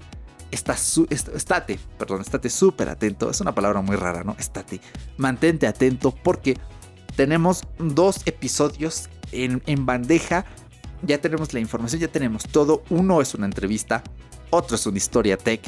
[0.51, 3.29] estate, perdón, estate súper atento.
[3.29, 4.35] Es una palabra muy rara, ¿no?
[4.39, 4.81] Estate.
[5.17, 6.57] Mantente atento porque
[7.15, 10.45] tenemos dos episodios en, en bandeja.
[11.01, 12.83] Ya tenemos la información, ya tenemos todo.
[12.89, 14.03] Uno es una entrevista,
[14.49, 15.61] otro es una historia tech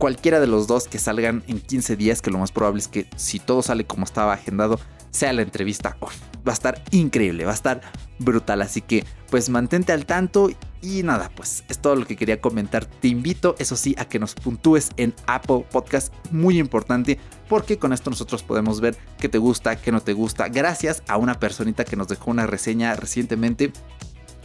[0.00, 3.06] cualquiera de los dos que salgan en 15 días, que lo más probable es que
[3.16, 4.80] si todo sale como estaba agendado,
[5.10, 5.96] sea la entrevista.
[6.00, 7.80] va a estar increíble, va a estar
[8.18, 8.62] brutal.
[8.62, 10.50] Así que pues mantente al tanto
[10.82, 12.86] y nada, pues es todo lo que quería comentar.
[12.86, 17.92] Te invito, eso sí, a que nos puntúes en Apple Podcast, muy importante, porque con
[17.92, 20.48] esto nosotros podemos ver qué te gusta, qué no te gusta.
[20.48, 23.72] Gracias a una personita que nos dejó una reseña recientemente.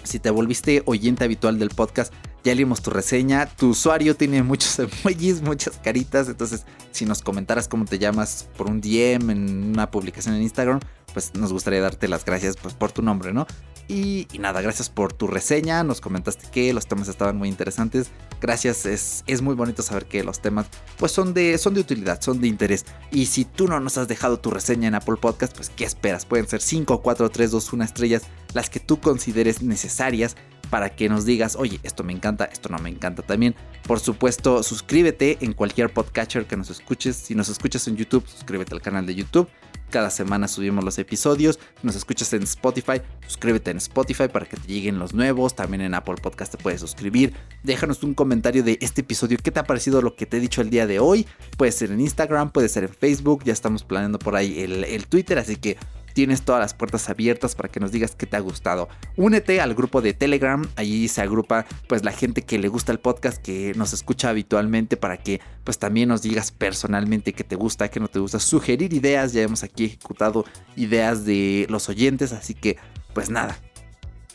[0.04, 2.14] Si te volviste oyente habitual del podcast,
[2.46, 3.48] ya leímos tu reseña.
[3.48, 6.30] Tu usuario tiene muchos emojis, muchas caritas.
[6.30, 10.80] Entonces, si nos comentaras cómo te llamas por un DM en una publicación en Instagram,
[11.14, 13.48] pues nos gustaría darte las gracias pues, por tu nombre, ¿no?
[13.88, 15.84] Y, nada, gracias por tu reseña.
[15.84, 18.10] Nos comentaste que los temas estaban muy interesantes.
[18.42, 20.68] Gracias, es, es muy bonito saber que los temas
[20.98, 22.86] pues son de, son de utilidad, son de interés.
[23.12, 26.26] Y si tú no nos has dejado tu reseña en Apple Podcast, pues ¿qué esperas?
[26.26, 28.24] Pueden ser 5, 4, 3, 2, 1 estrellas,
[28.54, 30.36] las que tú consideres necesarias
[30.70, 33.56] para que nos digas, oye, esto me encanta, esto no me encanta también.
[33.88, 37.16] Por supuesto, suscríbete en cualquier podcatcher que nos escuches.
[37.16, 39.48] Si nos escuchas en YouTube, suscríbete al canal de YouTube.
[39.96, 41.58] Cada semana subimos los episodios.
[41.82, 45.56] Nos escuchas en Spotify, suscríbete en Spotify para que te lleguen los nuevos.
[45.56, 47.34] También en Apple Podcast te puedes suscribir.
[47.64, 49.38] Déjanos un comentario de este episodio.
[49.42, 51.26] ¿Qué te ha parecido lo que te he dicho el día de hoy?
[51.56, 53.46] Puede ser en Instagram, puede ser en Facebook.
[53.46, 55.40] Ya estamos planeando por ahí el Twitter.
[55.40, 55.78] Así que
[56.16, 58.88] tienes todas las puertas abiertas para que nos digas qué te ha gustado.
[59.18, 63.00] Únete al grupo de Telegram, allí se agrupa pues la gente que le gusta el
[63.00, 67.90] podcast, que nos escucha habitualmente para que pues también nos digas personalmente qué te gusta,
[67.90, 70.46] qué no te gusta, sugerir ideas, ya hemos aquí ejecutado
[70.78, 72.78] ideas de los oyentes, así que
[73.14, 73.58] pues nada,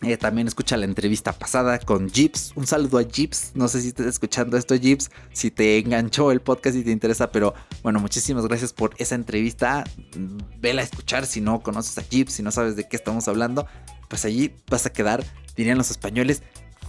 [0.02, 2.52] eh, también escucha la entrevista pasada con Jeeps.
[2.56, 3.52] Un saludo a Jeeps.
[3.54, 5.10] No sé si estás escuchando esto, Jeeps.
[5.32, 7.30] Si te enganchó el podcast y te interesa.
[7.30, 7.52] Pero
[7.82, 9.84] bueno, muchísimas gracias por esa entrevista.
[10.60, 13.66] Vela a escuchar si no conoces a Jeeps, si no sabes de qué estamos hablando.
[14.08, 15.24] Pues allí vas a quedar,
[15.56, 16.42] dirían los españoles,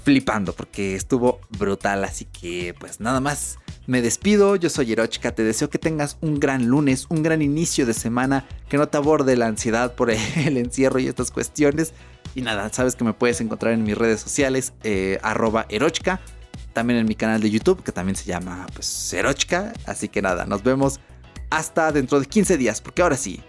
[0.04, 0.54] flipando.
[0.54, 2.04] Porque estuvo brutal.
[2.04, 3.58] Así que pues nada más.
[3.88, 7.88] Me despido, yo soy Erochka, te deseo que tengas un gran lunes, un gran inicio
[7.88, 11.94] de semana, que no te aborde la ansiedad por el encierro y estas cuestiones.
[12.36, 16.22] Y nada, sabes que me puedes encontrar en mis redes sociales, eh, arroba Erochka,
[16.74, 19.74] también en mi canal de YouTube, que también se llama pues Erochka.
[19.86, 21.00] Así que nada, nos vemos
[21.50, 23.42] hasta dentro de 15 días, porque ahora sí,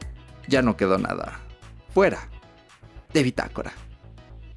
[0.49, 1.41] ya no quedó nada
[1.95, 2.29] fuera
[3.13, 3.73] de bitácora.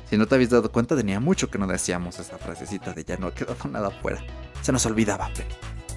[0.09, 3.17] Si no te habéis dado cuenta, tenía mucho que no decíamos esa frasecita de ya
[3.17, 4.21] no quedó nada fuera.
[4.61, 5.49] Se nos olvidaba, pero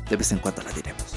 [0.09, 1.15] de vez en cuando la diremos.